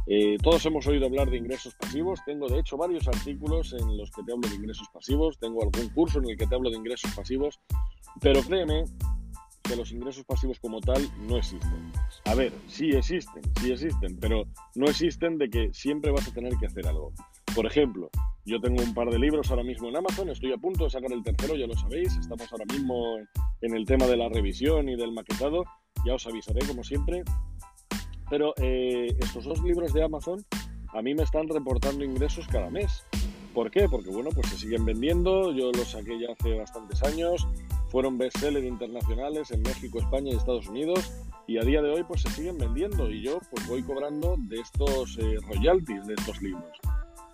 Eh, 0.07 0.39
todos 0.43 0.65
hemos 0.65 0.87
oído 0.87 1.05
hablar 1.05 1.29
de 1.29 1.37
ingresos 1.37 1.75
pasivos. 1.75 2.21
Tengo, 2.25 2.49
de 2.49 2.61
hecho, 2.61 2.79
varios 2.79 3.07
artículos 3.07 3.75
en 3.75 3.99
los 3.99 4.11
que 4.13 4.23
te 4.23 4.33
hablo 4.33 4.49
de 4.49 4.55
ingresos 4.55 4.89
pasivos. 4.95 5.39
Tengo 5.39 5.63
algún 5.63 5.91
curso 5.91 6.21
en 6.21 6.31
el 6.31 6.39
que 6.39 6.47
te 6.47 6.55
hablo 6.55 6.71
de 6.71 6.79
ingresos 6.79 7.13
pasivos. 7.15 7.61
Pero 8.23 8.41
créeme 8.41 8.85
que 9.63 9.77
los 9.77 9.93
ingresos 9.93 10.25
pasivos 10.25 10.59
como 10.59 10.81
tal 10.81 11.07
no 11.29 11.37
existen. 11.37 11.93
A 12.25 12.35
ver, 12.35 12.51
sí 12.67 12.93
existen, 12.93 13.43
sí 13.61 13.73
existen, 13.73 14.17
pero 14.19 14.47
no 14.75 14.87
existen 14.87 15.37
de 15.37 15.51
que 15.51 15.75
siempre 15.75 16.13
vas 16.13 16.27
a 16.27 16.33
tener 16.33 16.57
que 16.57 16.65
hacer 16.65 16.87
algo. 16.87 17.13
Por 17.55 17.67
ejemplo, 17.67 18.09
yo 18.47 18.61
tengo 18.61 18.83
un 18.83 18.95
par 18.95 19.11
de 19.11 19.19
libros 19.19 19.51
ahora 19.51 19.65
mismo 19.65 19.89
en 19.89 19.97
Amazon, 19.97 20.31
estoy 20.31 20.53
a 20.53 20.57
punto 20.57 20.85
de 20.85 20.91
sacar 20.91 21.13
el 21.13 21.23
tercero, 21.23 21.57
ya 21.57 21.67
lo 21.67 21.75
sabéis, 21.75 22.17
estamos 22.17 22.51
ahora 22.53 22.65
mismo 22.73 23.19
en 23.61 23.75
el 23.75 23.85
tema 23.85 24.07
de 24.07 24.17
la 24.17 24.29
revisión 24.29 24.89
y 24.89 24.97
del 24.97 25.13
maquetado, 25.13 25.65
ya 26.07 26.15
os 26.15 26.27
avisaré 26.27 26.65
como 26.67 26.85
siempre. 26.85 27.25
Pero 28.31 28.55
eh, 28.59 29.09
estos 29.19 29.45
dos 29.45 29.63
libros 29.63 29.93
de 29.93 30.05
Amazon 30.05 30.45
a 30.95 31.03
mí 31.03 31.15
me 31.15 31.25
están 31.25 31.49
reportando 31.49 32.05
ingresos 32.05 32.47
cada 32.47 32.71
mes. 32.71 33.05
¿Por 33.53 33.71
qué? 33.71 33.89
Porque 33.89 34.11
bueno, 34.11 34.31
pues 34.33 34.49
se 34.49 34.59
siguen 34.59 34.85
vendiendo, 34.85 35.53
yo 35.53 35.73
los 35.73 35.91
saqué 35.91 36.19
ya 36.19 36.29
hace 36.33 36.57
bastantes 36.57 37.03
años, 37.03 37.47
fueron 37.89 38.17
bestseller 38.17 38.65
internacionales 38.65 39.51
en 39.51 39.63
México, 39.63 39.99
España 39.99 40.31
y 40.31 40.37
Estados 40.37 40.69
Unidos 40.69 41.13
y 41.49 41.59
a 41.59 41.63
día 41.63 41.83
de 41.83 41.91
hoy 41.91 42.05
pues 42.05 42.23
se 42.23 42.31
siguen 42.31 42.59
vendiendo 42.59 43.11
y 43.11 43.23
yo 43.23 43.41
pues 43.51 43.67
voy 43.67 43.83
cobrando 43.83 44.37
de 44.39 44.61
estos 44.61 45.19
eh, 45.19 45.37
royalties 45.49 46.07
de 46.07 46.15
estos 46.15 46.41
libros. 46.43 46.79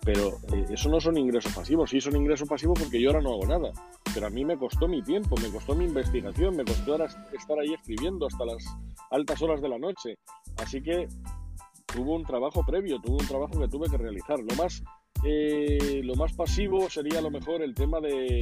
Pero 0.05 0.37
eh, 0.53 0.65
eso 0.69 0.89
no 0.89 0.99
son 0.99 1.17
ingresos 1.17 1.53
pasivos, 1.53 1.89
sí 1.89 2.01
son 2.01 2.15
ingresos 2.15 2.47
pasivos 2.47 2.79
porque 2.79 3.01
yo 3.01 3.09
ahora 3.09 3.21
no 3.21 3.33
hago 3.33 3.45
nada. 3.45 3.71
Pero 4.13 4.27
a 4.27 4.29
mí 4.29 4.43
me 4.43 4.57
costó 4.57 4.87
mi 4.87 5.01
tiempo, 5.01 5.35
me 5.41 5.49
costó 5.49 5.75
mi 5.75 5.85
investigación, 5.85 6.55
me 6.55 6.65
costó 6.65 6.95
estar 6.95 7.59
ahí 7.59 7.73
escribiendo 7.73 8.27
hasta 8.27 8.45
las 8.45 8.63
altas 9.11 9.41
horas 9.41 9.61
de 9.61 9.69
la 9.69 9.79
noche. 9.79 10.17
Así 10.57 10.81
que 10.81 11.07
tuvo 11.85 12.15
un 12.15 12.23
trabajo 12.23 12.63
previo, 12.65 12.99
tuvo 12.99 13.17
un 13.17 13.27
trabajo 13.27 13.59
que 13.59 13.67
tuve 13.67 13.89
que 13.89 13.97
realizar. 13.97 14.39
Lo 14.39 14.55
más, 14.55 14.83
eh, 15.23 16.01
lo 16.03 16.15
más 16.15 16.33
pasivo 16.33 16.89
sería 16.89 17.19
a 17.19 17.21
lo 17.21 17.31
mejor 17.31 17.61
el 17.61 17.73
tema 17.73 18.01
de, 18.01 18.39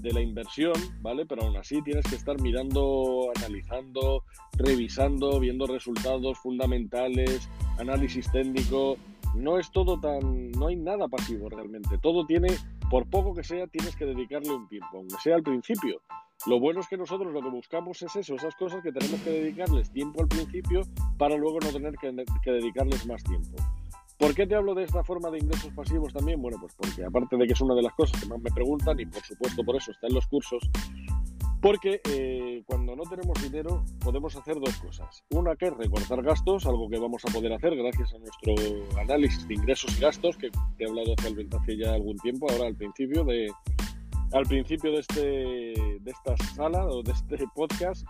de 0.00 0.12
la 0.12 0.20
inversión, 0.20 0.74
¿vale? 1.00 1.26
Pero 1.26 1.42
aún 1.42 1.56
así 1.56 1.82
tienes 1.82 2.04
que 2.06 2.16
estar 2.16 2.40
mirando, 2.40 3.30
analizando, 3.36 4.24
revisando, 4.54 5.40
viendo 5.40 5.66
resultados 5.66 6.38
fundamentales, 6.38 7.48
análisis 7.78 8.30
técnico, 8.30 8.96
no 9.36 9.58
es 9.58 9.70
todo 9.70 10.00
tan, 10.00 10.50
no 10.52 10.68
hay 10.68 10.76
nada 10.76 11.08
pasivo 11.08 11.48
realmente. 11.48 11.98
Todo 11.98 12.26
tiene, 12.26 12.48
por 12.90 13.08
poco 13.08 13.34
que 13.34 13.44
sea, 13.44 13.66
tienes 13.66 13.94
que 13.96 14.06
dedicarle 14.06 14.52
un 14.52 14.68
tiempo, 14.68 14.88
aunque 14.94 15.16
sea 15.22 15.36
al 15.36 15.42
principio. 15.42 16.00
Lo 16.46 16.60
bueno 16.60 16.80
es 16.80 16.88
que 16.88 16.96
nosotros 16.96 17.32
lo 17.32 17.40
que 17.40 17.48
buscamos 17.48 18.00
es 18.02 18.14
eso, 18.14 18.34
esas 18.34 18.54
cosas 18.56 18.82
que 18.82 18.92
tenemos 18.92 19.20
que 19.20 19.30
dedicarles 19.30 19.90
tiempo 19.90 20.22
al 20.22 20.28
principio 20.28 20.82
para 21.18 21.36
luego 21.36 21.58
no 21.60 21.70
tener 21.70 21.94
que, 21.96 22.12
dedicarles 22.50 23.06
más 23.06 23.22
tiempo. 23.24 23.56
¿Por 24.18 24.34
qué 24.34 24.46
te 24.46 24.54
hablo 24.54 24.74
de 24.74 24.84
esta 24.84 25.04
forma 25.04 25.30
de 25.30 25.38
ingresos 25.38 25.72
pasivos 25.74 26.12
también? 26.12 26.40
Bueno, 26.40 26.56
pues 26.60 26.74
porque 26.74 27.04
aparte 27.04 27.36
de 27.36 27.46
que 27.46 27.52
es 27.52 27.60
una 27.60 27.74
de 27.74 27.82
las 27.82 27.92
cosas 27.94 28.20
que 28.20 28.28
más 28.28 28.40
me 28.40 28.50
preguntan 28.50 28.98
y 28.98 29.06
por 29.06 29.22
supuesto 29.22 29.62
por 29.64 29.76
eso 29.76 29.90
está 29.90 30.06
en 30.06 30.14
los 30.14 30.26
cursos, 30.26 30.62
porque 31.66 32.00
eh, 32.08 32.62
cuando 32.64 32.94
no 32.94 33.02
tenemos 33.10 33.42
dinero 33.42 33.84
podemos 33.98 34.36
hacer 34.36 34.54
dos 34.54 34.76
cosas. 34.76 35.24
Una 35.30 35.56
que 35.56 35.66
es 35.66 35.76
recortar 35.76 36.22
gastos, 36.22 36.64
algo 36.64 36.88
que 36.88 36.96
vamos 36.96 37.24
a 37.24 37.32
poder 37.32 37.52
hacer 37.52 37.74
gracias 37.74 38.14
a 38.14 38.18
nuestro 38.18 38.54
análisis 39.00 39.48
de 39.48 39.54
ingresos 39.54 39.98
y 39.98 40.00
gastos, 40.00 40.36
que 40.36 40.48
te 40.48 40.84
he 40.84 40.88
hablado 40.88 41.12
hace, 41.18 41.76
ya 41.76 41.94
algún 41.94 42.16
tiempo, 42.18 42.46
ahora 42.48 42.68
al 42.68 42.76
principio 42.76 43.24
de, 43.24 43.50
al 44.32 44.44
principio 44.44 44.92
de, 44.92 45.00
este, 45.00 45.20
de 45.22 46.10
esta 46.12 46.36
sala 46.54 46.86
o 46.86 47.02
de 47.02 47.10
este 47.10 47.44
podcast. 47.56 48.06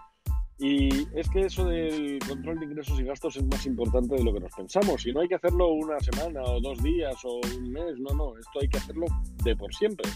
Y 0.58 0.88
es 1.18 1.26
que 1.30 1.46
eso 1.46 1.64
del 1.64 2.18
control 2.28 2.60
de 2.60 2.66
ingresos 2.66 3.00
y 3.00 3.04
gastos 3.04 3.38
es 3.38 3.44
más 3.46 3.64
importante 3.64 4.16
de 4.16 4.24
lo 4.24 4.34
que 4.34 4.40
nos 4.40 4.52
pensamos. 4.52 5.06
Y 5.06 5.12
no 5.14 5.20
hay 5.20 5.28
que 5.28 5.36
hacerlo 5.36 5.68
una 5.68 5.98
semana 6.00 6.42
o 6.42 6.60
dos 6.60 6.82
días 6.82 7.16
o 7.24 7.40
un 7.56 7.72
mes, 7.72 7.98
no, 8.00 8.14
no, 8.14 8.36
esto 8.36 8.60
hay 8.60 8.68
que 8.68 8.76
hacerlo 8.76 9.06
de 9.44 9.56
por 9.56 9.74
siempre. 9.74 10.10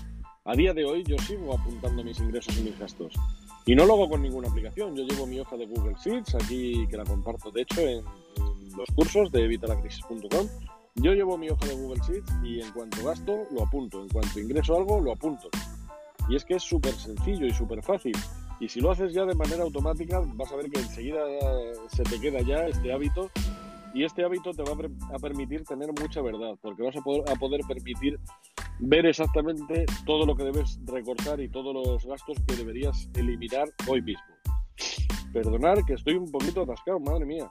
A 0.51 0.55
día 0.55 0.75
de 0.75 0.85
hoy 0.85 1.05
yo 1.05 1.17
sigo 1.19 1.55
apuntando 1.55 2.03
mis 2.03 2.19
ingresos 2.19 2.59
y 2.59 2.63
mis 2.63 2.77
gastos. 2.77 3.15
Y 3.67 3.77
no 3.77 3.87
lo 3.87 3.95
hago 3.95 4.09
con 4.09 4.21
ninguna 4.21 4.49
aplicación. 4.49 4.97
Yo 4.97 5.05
llevo 5.05 5.25
mi 5.25 5.39
hoja 5.39 5.57
de 5.57 5.65
Google 5.65 5.95
Sheets, 6.05 6.35
aquí 6.35 6.89
que 6.89 6.97
la 6.97 7.05
comparto 7.05 7.53
de 7.53 7.63
hecho 7.63 7.81
en, 7.83 8.05
los 8.77 8.89
cursos 8.97 9.31
de 9.31 9.45
evitalacrisis.com. 9.45 10.49
Yo 10.97 11.13
llevo 11.15 11.39
mi 11.39 11.51
hoja 11.51 11.65
de 11.67 11.77
Google 11.77 12.03
Sheets 12.05 12.33
y 12.43 12.61
en 12.61 12.73
cuanto 12.73 13.05
gasto, 13.05 13.47
lo 13.53 13.63
apunto. 13.63 14.03
En 14.03 14.09
cuanto 14.09 14.41
ingreso 14.41 14.77
algo, 14.77 15.01
lo 15.01 15.13
apunto. 15.13 15.49
Y 16.29 16.35
es 16.35 16.45
que 16.45 16.55
es 16.55 16.65
súper 16.65 16.95
sencillo 16.95 17.47
y 17.47 17.53
súper 17.53 17.81
fácil. 17.81 18.17
Y 18.59 18.69
si 18.69 18.81
lo 18.81 18.91
haces 18.91 19.13
ya 19.13 19.25
de 19.27 19.37
manera 19.37 19.63
automática, 19.63 20.21
vas 20.35 20.51
a 20.51 20.57
ver 20.57 20.69
que 20.69 20.81
enseguida 20.81 21.21
se 21.87 22.03
te 22.03 22.21
queda 22.21 22.41
ya 22.41 22.67
este 22.67 22.93
hábito. 22.93 23.31
Y 23.95 24.03
este 24.03 24.25
hábito 24.25 24.51
te 24.53 24.65
va 24.65 24.73
a 25.15 25.19
permitir 25.21 25.63
tener 25.65 25.91
mucha 25.93 26.21
verdad, 26.23 26.57
porque 26.61 26.83
vas 26.83 26.97
a 26.97 27.03
poder, 27.03 27.61
permitir 27.69 28.19
ver 28.81 29.07
exactamente 29.07 29.85
todo 30.07 30.25
lo 30.27 30.35
que 30.35 30.45
debes 30.45 30.79
recortar 30.87 31.41
y 31.41 31.49
todos 31.49 31.75
los 31.75 32.05
gastos 32.05 32.39
que 32.47 32.57
deberías 32.57 33.09
eliminar 33.15 33.69
hoy 33.87 34.03
mismo. 34.03 34.23
Perdonar 35.33 35.85
que 35.85 35.95
estoy 35.95 36.15
un 36.15 36.31
poquito 36.31 36.63
atascado, 36.63 36.99
madre 37.01 37.27
mía. 37.27 37.51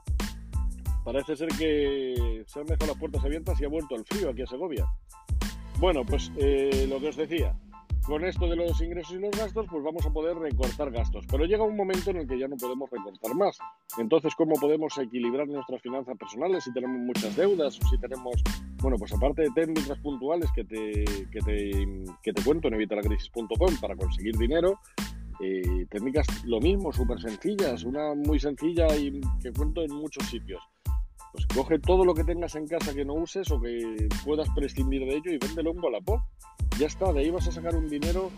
Parece 1.06 1.36
ser 1.36 1.50
que 1.50 2.44
se 2.46 2.60
han 2.60 2.66
dejado 2.66 2.88
las 2.88 2.98
puertas 3.00 3.24
abiertas 3.24 3.60
y 3.62 3.66
ha 3.66 3.70
vuelto 3.70 3.96
el 3.96 4.06
frío 4.06 4.30
aquí 4.30 4.42
a 4.42 4.48
Segovia. 4.48 4.86
Bueno, 5.80 6.06
pues 6.06 6.32
eh, 6.38 6.88
lo 6.90 7.00
que 7.00 7.10
os 7.10 7.16
decía, 7.16 7.58
con 8.10 8.26
esto 8.26 8.48
de 8.48 8.56
los 8.56 8.82
ingresos 8.82 9.14
y 9.14 9.20
los 9.20 9.30
gastos, 9.38 9.68
pues 9.70 9.84
vamos 9.84 10.04
a 10.04 10.10
poder 10.10 10.36
recortar 10.36 10.90
gastos. 10.90 11.26
Pero 11.30 11.46
llega 11.46 11.64
un 11.64 11.78
momento 11.78 12.10
en 12.10 12.18
el 12.18 12.28
que 12.28 12.40
ya 12.40 12.48
no 12.48 12.58
podemos 12.58 12.90
recortar 12.90 13.36
más. 13.36 13.60
Entonces, 14.00 14.34
¿cómo 14.36 14.56
podemos 14.60 14.98
equilibrar 14.98 15.48
nuestras 15.48 15.80
finanzas 15.82 16.18
personales 16.18 16.64
si 16.64 16.74
tenemos 16.74 16.98
muchas 16.98 17.36
deudas 17.36 17.80
o 17.80 17.88
si 17.88 18.00
tenemos, 18.00 18.34
bueno, 18.82 18.98
pues 18.98 19.14
aparte 19.14 19.44
de 19.44 19.50
técnicas 19.52 20.00
puntuales 20.00 20.50
que 20.56 20.64
te, 20.64 21.06
que 21.32 21.40
te, 21.40 22.04
que 22.24 22.34
te 22.34 22.44
cuento 22.44 22.68
en 22.68 22.74
evitalacrisis.com 22.74 23.76
para 23.80 23.96
conseguir 23.96 24.36
dinero, 24.38 24.80
eh, 25.40 25.86
técnicas 25.92 26.26
lo 26.46 26.60
mismo, 26.60 26.92
súper 26.92 27.22
sencillas, 27.22 27.84
una 27.84 28.16
muy 28.16 28.40
sencilla 28.40 28.88
y 28.98 29.22
que 29.40 29.54
cuento 29.54 29.84
en 29.84 29.94
muchos 29.94 30.26
sitios. 30.28 30.64
Pues 31.32 31.46
coge 31.46 31.78
todo 31.78 32.04
lo 32.04 32.16
que 32.16 32.24
tengas 32.24 32.56
en 32.56 32.68
casa 32.68 32.92
que 32.92 33.06
no 33.06 33.14
uses 33.14 33.52
o 33.52 33.62
que 33.62 34.10
puedas 34.26 34.50
prescindir 34.50 35.02
de 35.02 35.18
ello 35.18 35.32
y 35.32 35.38
véndelo 35.38 35.74
un 35.74 35.84
Wallapop 35.84 36.22
ya 36.80 36.88
está, 36.88 37.12
de 37.12 37.20
ahí 37.20 37.30
vas 37.30 37.46
a 37.46 37.52
sacar 37.52 37.76
un 37.76 37.90
dinero, 37.90 38.32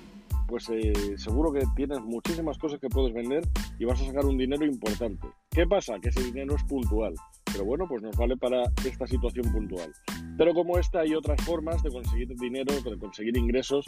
pues 0.48 0.68
eh, 0.70 1.16
seguro 1.16 1.54
que 1.54 1.62
tienes 1.76 2.02
muchísimas 2.02 2.58
cosas 2.58 2.80
que 2.80 2.90
puedes 2.90 3.14
vender 3.14 3.48
y 3.78 3.86
vas 3.86 4.02
a 4.02 4.06
sacar 4.06 4.26
un 4.26 4.36
dinero 4.36 4.66
importante. 4.66 5.28
¿Qué 5.52 5.68
pasa? 5.68 6.00
Que 6.02 6.10
ese 6.10 6.24
dinero 6.24 6.56
es 6.56 6.64
puntual, 6.64 7.14
pero 7.52 7.66
bueno, 7.66 7.86
pues 7.88 8.02
nos 8.02 8.18
vale 8.18 8.36
para 8.38 8.64
esta 8.84 9.06
situación 9.06 9.52
puntual. 9.52 9.94
Pero 10.40 10.56
como 10.56 10.80
esta 10.80 11.02
hay 11.02 11.14
otras 11.14 11.40
formas 11.44 11.84
de 11.84 11.92
conseguir 11.92 12.36
dinero, 12.36 12.74
de 12.82 12.98
conseguir 12.98 13.38
ingresos, 13.38 13.86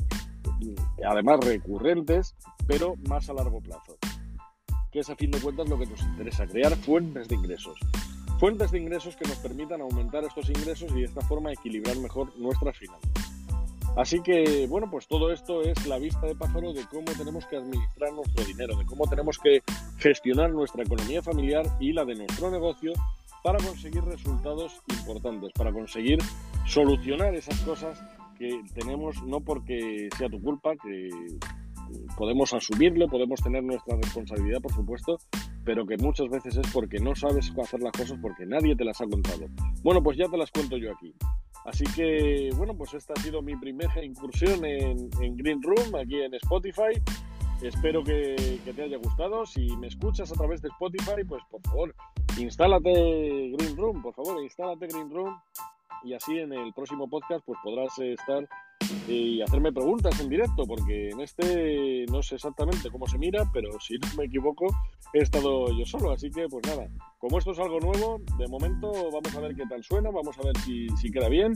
mm, 0.60 1.04
además 1.10 1.40
recurrentes, 1.44 2.36
pero 2.68 2.96
más 3.10 3.28
a 3.32 3.34
largo 3.34 3.60
plazo. 3.60 3.98
Que 4.92 5.00
es 5.00 5.10
a 5.10 5.16
fin 5.16 5.32
de 5.32 5.40
cuentas 5.40 5.68
lo 5.68 5.80
que 5.80 5.88
nos 5.88 6.04
interesa, 6.04 6.46
crear 6.46 6.76
fuentes 6.76 7.28
de 7.28 7.34
ingresos. 7.34 7.80
Fuentes 8.40 8.70
de 8.70 8.78
ingresos 8.78 9.16
que 9.16 9.28
nos 9.28 9.38
permitan 9.38 9.82
aumentar 9.82 10.24
estos 10.24 10.48
ingresos 10.48 10.92
y 10.92 11.00
de 11.00 11.06
esta 11.06 11.22
forma 11.22 11.52
equilibrar 11.52 11.98
mejor 11.98 12.38
nuestras 12.38 12.78
finanzas. 12.78 13.33
Así 13.96 14.22
que, 14.22 14.66
bueno, 14.68 14.90
pues 14.90 15.08
todo 15.08 15.32
esto 15.32 15.62
es 15.62 15.86
la 15.86 16.00
vista 16.00 16.26
de 16.26 16.36
pájaro 16.36 16.74
de 16.74 16.84
cómo 16.90 17.06
tenemos 17.16 17.46
que 17.46 17.58
administrar 17.58 18.12
nuestro 18.12 18.44
dinero, 18.44 18.76
de 18.76 18.86
cómo 18.86 19.06
tenemos 19.06 19.38
que 19.38 19.62
gestionar 20.00 20.52
nuestra 20.52 20.84
economía 20.84 21.22
familiar 21.22 21.66
y 21.80 21.94
la 21.94 22.04
de 22.04 22.16
nuestro 22.16 22.50
negocio 22.50 22.94
para 23.44 23.60
conseguir 23.60 24.04
resultados 24.04 24.82
importantes, 24.90 25.52
para 25.54 25.72
conseguir 25.72 26.18
solucionar 26.66 27.36
esas 27.36 27.60
cosas 27.62 28.02
que 28.40 28.62
tenemos, 28.74 29.22
no 29.24 29.42
porque 29.42 30.10
sea 30.18 30.30
tu 30.30 30.42
culpa, 30.42 30.72
que 30.82 31.10
podemos 32.18 32.54
asumirlo, 32.54 33.08
podemos 33.08 33.42
tener 33.42 33.64
nuestra 33.64 33.96
responsabilidad, 33.98 34.62
por 34.62 34.74
supuesto, 34.74 35.20
pero 35.64 35.86
que 35.86 35.98
muchas 35.98 36.30
veces 36.30 36.58
es 36.58 36.72
porque 36.72 37.00
no 37.00 37.16
sabes 37.16 37.54
hacer 37.62 37.82
las 37.82 37.92
cosas 37.92 38.18
porque 38.22 38.46
nadie 38.46 38.76
te 38.76 38.86
las 38.86 39.00
ha 39.02 39.06
contado. 39.06 39.46
Bueno, 39.84 40.02
pues 40.02 40.18
ya 40.18 40.28
te 40.28 40.38
las 40.38 40.50
cuento 40.50 40.78
yo 40.78 40.92
aquí. 40.92 41.14
Así 41.66 41.86
que, 41.96 42.50
bueno, 42.56 42.76
pues 42.76 42.94
esta 42.94 43.14
ha 43.14 43.22
sido 43.22 43.42
mi 43.42 43.56
primera 43.56 44.04
incursión 44.04 44.66
en, 44.66 45.10
Green 45.38 45.62
Room, 45.62 45.96
aquí 45.96 46.22
en 46.22 46.34
Spotify. 46.36 47.02
Espero 47.62 48.04
que, 48.04 48.60
te 48.64 48.82
haya 48.82 48.98
gustado. 48.98 49.46
Si 49.46 49.76
me 49.78 49.88
escuchas 49.88 50.32
a 50.32 50.36
través 50.36 50.62
de 50.62 50.68
Spotify, 50.70 51.24
pues 51.28 51.42
por 51.50 51.62
favor, 51.62 51.96
instálate 52.38 53.52
Green 53.58 53.78
Room, 53.78 54.02
por 54.02 54.14
favor, 54.14 54.44
instálate 54.44 54.88
Green 54.88 55.10
Room. 55.10 55.40
Y 56.04 56.14
así 56.14 56.38
en 56.38 56.54
el 56.54 56.74
próximo 56.74 57.10
podcast, 57.10 57.46
pues 57.46 57.60
podrás 57.64 57.98
estar 58.00 58.48
y 59.08 59.42
hacerme 59.42 59.72
preguntas 59.72 60.20
en 60.20 60.30
directo, 60.30 60.66
porque 60.66 61.10
en 61.10 61.22
este 61.22 62.06
no 62.12 62.22
sé 62.22 62.36
exactamente 62.36 62.90
cómo 62.92 63.08
se 63.08 63.18
mira, 63.18 63.50
pero 63.54 63.80
si 63.80 63.98
no 63.98 64.08
me 64.18 64.26
equivoco, 64.26 64.68
he 65.14 65.20
estado 65.20 65.68
yo 65.78 65.86
solo. 65.86 66.12
Así 66.12 66.30
que, 66.30 66.48
pues 66.48 66.66
nada, 66.68 66.88
como 67.20 67.38
esto 67.38 67.52
es 67.52 67.60
algo 67.60 67.80
nuevo, 67.80 68.22
de 68.38 68.48
momento 68.48 68.92
vamos 69.12 69.36
a 69.36 69.40
ver 69.40 69.56
qué 69.56 69.64
tal 69.70 69.84
suena, 69.84 70.10
vamos 70.12 70.38
a 70.38 70.44
ver 70.44 70.58
si, 70.58 70.88
si 70.90 71.12
queda 71.12 71.30
bien. 71.30 71.54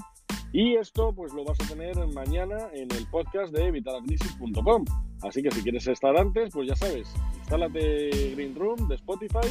Y 0.54 0.76
esto, 0.76 1.14
pues 1.14 1.34
lo 1.34 1.44
vas 1.44 1.60
a 1.60 1.68
tener 1.68 1.96
mañana 2.08 2.70
en 2.74 2.90
el 2.92 3.06
podcast 3.12 3.54
de 3.54 3.70
vitalacrisis.com. 3.70 4.86
Así 5.24 5.44
que 5.44 5.52
si 5.52 5.62
quieres 5.62 5.88
estar 5.88 6.16
antes, 6.18 6.52
pues 6.54 6.70
ya 6.70 6.76
sabes, 6.76 7.14
instálate 7.38 8.32
Green 8.36 8.56
Room 8.56 8.88
de 8.88 8.96
Spotify 8.96 9.48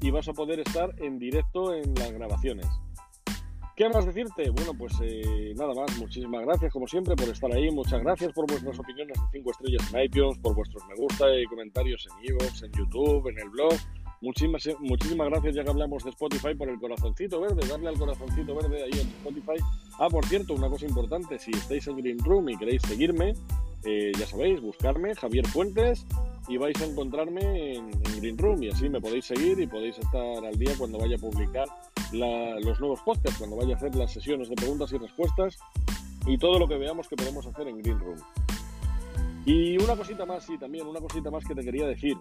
y 0.00 0.10
vas 0.10 0.28
a 0.28 0.32
poder 0.32 0.60
estar 0.60 0.94
en 0.98 1.18
directo 1.18 1.74
en 1.74 1.94
las 1.94 2.12
grabaciones. 2.12 2.66
¿Qué 3.80 3.88
más 3.88 4.04
decirte? 4.04 4.50
Bueno, 4.50 4.74
pues 4.74 4.92
eh, 5.00 5.54
nada 5.56 5.72
más. 5.72 5.96
Muchísimas 5.96 6.44
gracias, 6.44 6.70
como 6.70 6.86
siempre, 6.86 7.16
por 7.16 7.30
estar 7.30 7.50
ahí. 7.50 7.70
Muchas 7.70 8.02
gracias 8.02 8.30
por 8.34 8.46
vuestras 8.46 8.78
opiniones 8.78 9.18
de 9.18 9.38
5 9.38 9.50
estrellas 9.52 9.94
en 9.94 10.02
iTunes, 10.02 10.38
por 10.40 10.54
vuestros 10.54 10.86
me 10.86 10.96
gusta 10.96 11.24
y 11.34 11.46
comentarios 11.46 12.06
en 12.06 12.26
iVoox, 12.28 12.62
en 12.64 12.72
YouTube, 12.72 13.28
en 13.28 13.38
el 13.38 13.48
blog. 13.48 13.72
Muchísimas, 14.20 14.68
muchísimas 14.80 15.30
gracias, 15.30 15.54
ya 15.54 15.64
que 15.64 15.70
hablamos 15.70 16.04
de 16.04 16.10
Spotify, 16.10 16.54
por 16.54 16.68
el 16.68 16.78
corazoncito 16.78 17.40
verde, 17.40 17.66
darle 17.66 17.88
al 17.88 17.98
corazoncito 17.98 18.54
verde 18.54 18.82
ahí 18.82 19.00
en 19.00 19.08
Spotify. 19.08 19.64
Ah, 19.98 20.08
por 20.10 20.26
cierto, 20.26 20.52
una 20.52 20.68
cosa 20.68 20.84
importante, 20.84 21.38
si 21.38 21.50
estáis 21.52 21.86
en 21.86 21.96
Green 21.96 22.18
Room 22.18 22.50
y 22.50 22.58
queréis 22.58 22.82
seguirme, 22.82 23.32
eh, 23.86 24.12
ya 24.18 24.26
sabéis, 24.26 24.60
buscarme, 24.60 25.14
Javier 25.14 25.46
Fuentes, 25.46 26.04
y 26.50 26.56
vais 26.56 26.78
a 26.82 26.84
encontrarme 26.84 27.76
en, 27.76 27.90
Green 28.20 28.36
Room 28.36 28.62
y 28.62 28.68
así 28.68 28.88
me 28.88 29.00
podéis 29.00 29.24
seguir 29.24 29.58
y 29.60 29.66
podéis 29.66 29.96
estar 29.96 30.44
al 30.44 30.58
día 30.58 30.72
cuando 30.76 30.98
vaya 30.98 31.14
a 31.14 31.18
publicar 31.18 31.66
los 32.12 32.80
nuevos 32.80 33.00
podcasts, 33.02 33.38
cuando 33.38 33.56
vaya 33.56 33.74
a 33.74 33.76
hacer 33.76 33.94
las 33.94 34.12
sesiones 34.12 34.48
de 34.48 34.56
preguntas 34.56 34.92
y 34.92 34.98
respuestas 34.98 35.58
y 36.26 36.36
todo 36.36 36.58
lo 36.58 36.66
que 36.66 36.76
veamos 36.76 37.08
que 37.08 37.14
podemos 37.14 37.46
hacer 37.46 37.68
en 37.68 37.78
Green 37.78 38.00
Room. 38.00 38.18
Y 39.46 39.78
una 39.78 39.96
cosita 39.96 40.26
más, 40.26 40.44
sí, 40.44 40.58
también 40.58 40.86
una 40.86 41.00
cosita 41.00 41.30
más 41.30 41.44
que 41.44 41.54
te 41.54 41.62
quería 41.62 41.86
decir. 41.86 42.16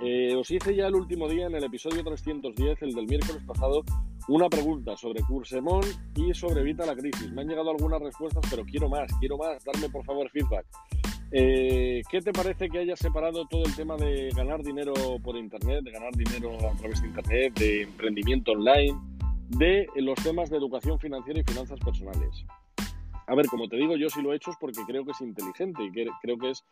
Eh, 0.00 0.34
os 0.36 0.50
hice 0.50 0.76
ya 0.76 0.86
el 0.86 0.94
último 0.94 1.26
día 1.26 1.46
en 1.46 1.54
el 1.54 1.64
episodio 1.64 2.04
310, 2.04 2.82
el 2.82 2.94
del 2.94 3.06
miércoles 3.06 3.42
pasado, 3.46 3.82
una 4.28 4.48
pregunta 4.48 4.96
sobre 4.96 5.22
Cursemón 5.22 5.82
y 6.14 6.32
sobre 6.34 6.60
Evita 6.60 6.84
la 6.84 6.94
Crisis. 6.94 7.32
Me 7.32 7.40
han 7.40 7.48
llegado 7.48 7.70
algunas 7.70 8.00
respuestas, 8.00 8.44
pero 8.48 8.64
quiero 8.64 8.88
más, 8.88 9.10
quiero 9.18 9.38
más. 9.38 9.64
Darme 9.64 9.88
por 9.88 10.04
favor 10.04 10.30
feedback. 10.30 10.66
Eh, 11.32 12.02
¿Qué 12.10 12.20
te 12.20 12.32
parece 12.32 12.68
que 12.68 12.78
hayas 12.78 12.98
separado 12.98 13.46
todo 13.46 13.62
el 13.64 13.74
tema 13.76 13.96
de 13.96 14.30
ganar 14.34 14.62
dinero 14.62 14.92
por 15.22 15.36
Internet, 15.36 15.84
de 15.84 15.92
ganar 15.92 16.12
dinero 16.12 16.56
a 16.68 16.76
través 16.76 17.00
de 17.00 17.08
Internet, 17.08 17.58
de 17.58 17.82
emprendimiento 17.82 18.52
online, 18.52 18.98
de 19.50 19.86
los 19.96 20.16
temas 20.16 20.50
de 20.50 20.56
educación 20.56 20.98
financiera 20.98 21.38
y 21.40 21.44
finanzas 21.44 21.78
personales? 21.78 22.44
A 23.28 23.34
ver, 23.36 23.46
como 23.46 23.68
te 23.68 23.76
digo, 23.76 23.96
yo 23.96 24.08
sí 24.10 24.20
lo 24.22 24.32
he 24.32 24.36
hecho 24.36 24.50
es 24.50 24.56
porque 24.60 24.80
creo 24.88 25.04
que 25.04 25.12
es 25.12 25.20
inteligente 25.20 25.84
y 25.84 25.92
que 25.92 26.06
creo 26.20 26.36
que 26.36 26.50
es 26.50 26.64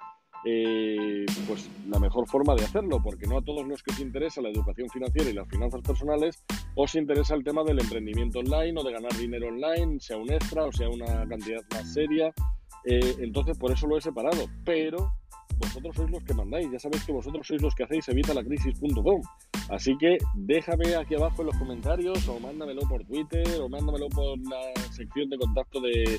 eh, 0.44 1.24
pues 1.46 1.70
la 1.88 2.00
mejor 2.00 2.26
forma 2.28 2.56
de 2.56 2.64
hacerlo, 2.64 3.00
porque 3.00 3.28
no 3.28 3.38
a 3.38 3.42
todos 3.42 3.64
los 3.64 3.80
que 3.80 3.92
os 3.92 4.00
interesa 4.00 4.40
la 4.40 4.48
educación 4.48 4.88
financiera 4.88 5.30
y 5.30 5.34
las 5.34 5.48
finanzas 5.48 5.82
personales 5.82 6.42
os 6.74 6.96
interesa 6.96 7.36
el 7.36 7.44
tema 7.44 7.62
del 7.62 7.78
emprendimiento 7.78 8.40
online 8.40 8.80
o 8.80 8.82
de 8.82 8.92
ganar 8.92 9.12
dinero 9.16 9.48
online, 9.48 10.00
sea 10.00 10.16
un 10.16 10.32
extra 10.32 10.64
o 10.64 10.72
sea 10.72 10.88
una 10.88 11.28
cantidad 11.28 11.62
más 11.70 11.92
seria 11.92 12.32
eh, 12.88 13.16
entonces, 13.20 13.58
por 13.58 13.70
eso 13.70 13.86
lo 13.86 13.98
he 13.98 14.00
separado. 14.00 14.46
Pero 14.64 15.12
vosotros 15.58 15.94
sois 15.94 16.10
los 16.10 16.24
que 16.24 16.34
mandáis. 16.34 16.70
Ya 16.72 16.78
sabéis 16.78 17.04
que 17.04 17.12
vosotros 17.12 17.46
sois 17.46 17.60
los 17.60 17.74
que 17.74 17.84
hacéis 17.84 18.08
evitalacrisis.com. 18.08 19.20
Así 19.70 19.96
que 19.98 20.18
déjame 20.34 20.94
aquí 20.96 21.14
abajo 21.14 21.42
en 21.42 21.46
los 21.46 21.58
comentarios 21.58 22.26
o 22.28 22.40
mándamelo 22.40 22.82
por 22.88 23.04
Twitter 23.04 23.46
o 23.60 23.68
mándamelo 23.68 24.08
por 24.08 24.38
la 24.38 24.82
sección 24.90 25.28
de 25.28 25.36
contacto 25.36 25.80
de, 25.80 26.18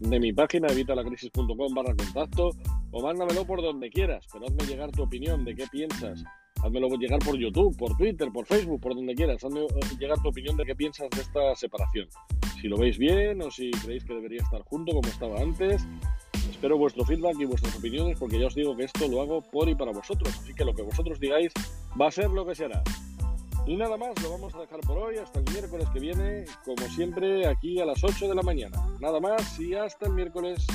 de 0.00 0.20
mi 0.20 0.32
página 0.32 0.68
evitalacrisis.com 0.68 1.74
barra 1.74 1.94
contacto 1.94 2.50
o 2.90 3.02
mándamelo 3.02 3.46
por 3.46 3.62
donde 3.62 3.88
quieras, 3.88 4.26
pero 4.32 4.46
hazme 4.46 4.66
llegar 4.66 4.90
tu 4.90 5.02
opinión 5.02 5.44
de 5.44 5.54
qué 5.54 5.66
piensas. 5.70 6.22
Házmelo 6.62 6.88
llegar 6.88 7.20
por 7.20 7.38
YouTube, 7.38 7.74
por 7.78 7.96
Twitter, 7.96 8.28
por 8.30 8.44
Facebook, 8.44 8.80
por 8.82 8.94
donde 8.94 9.14
quieras. 9.14 9.42
Hazme 9.42 9.66
llegar 9.98 10.20
tu 10.20 10.28
opinión 10.28 10.58
de 10.58 10.66
qué 10.66 10.74
piensas 10.74 11.08
de 11.08 11.22
esta 11.22 11.54
separación 11.54 12.06
si 12.60 12.68
lo 12.68 12.76
veis 12.76 12.98
bien 12.98 13.40
o 13.42 13.50
si 13.50 13.70
creéis 13.70 14.04
que 14.04 14.14
debería 14.14 14.42
estar 14.42 14.62
junto 14.62 14.92
como 14.92 15.08
estaba 15.08 15.40
antes. 15.40 15.86
Espero 16.50 16.76
vuestro 16.76 17.04
feedback 17.04 17.36
y 17.38 17.44
vuestras 17.46 17.76
opiniones 17.76 18.18
porque 18.18 18.38
ya 18.38 18.48
os 18.48 18.54
digo 18.54 18.76
que 18.76 18.84
esto 18.84 19.08
lo 19.08 19.22
hago 19.22 19.40
por 19.40 19.68
y 19.68 19.74
para 19.74 19.92
vosotros, 19.92 20.38
así 20.42 20.52
que 20.52 20.64
lo 20.64 20.74
que 20.74 20.82
vosotros 20.82 21.18
digáis 21.18 21.52
va 21.98 22.08
a 22.08 22.10
ser 22.10 22.28
lo 22.30 22.44
que 22.44 22.54
será. 22.54 22.82
Y 23.66 23.76
nada 23.76 23.96
más, 23.96 24.20
lo 24.22 24.30
vamos 24.30 24.54
a 24.54 24.60
dejar 24.60 24.80
por 24.80 24.98
hoy 24.98 25.16
hasta 25.16 25.38
el 25.38 25.44
miércoles 25.52 25.88
que 25.92 26.00
viene, 26.00 26.44
como 26.64 26.86
siempre, 26.88 27.46
aquí 27.46 27.78
a 27.78 27.84
las 27.84 28.02
8 28.02 28.28
de 28.28 28.34
la 28.34 28.42
mañana. 28.42 28.76
Nada 29.00 29.20
más 29.20 29.58
y 29.60 29.74
hasta 29.74 30.06
el 30.06 30.12
miércoles. 30.12 30.66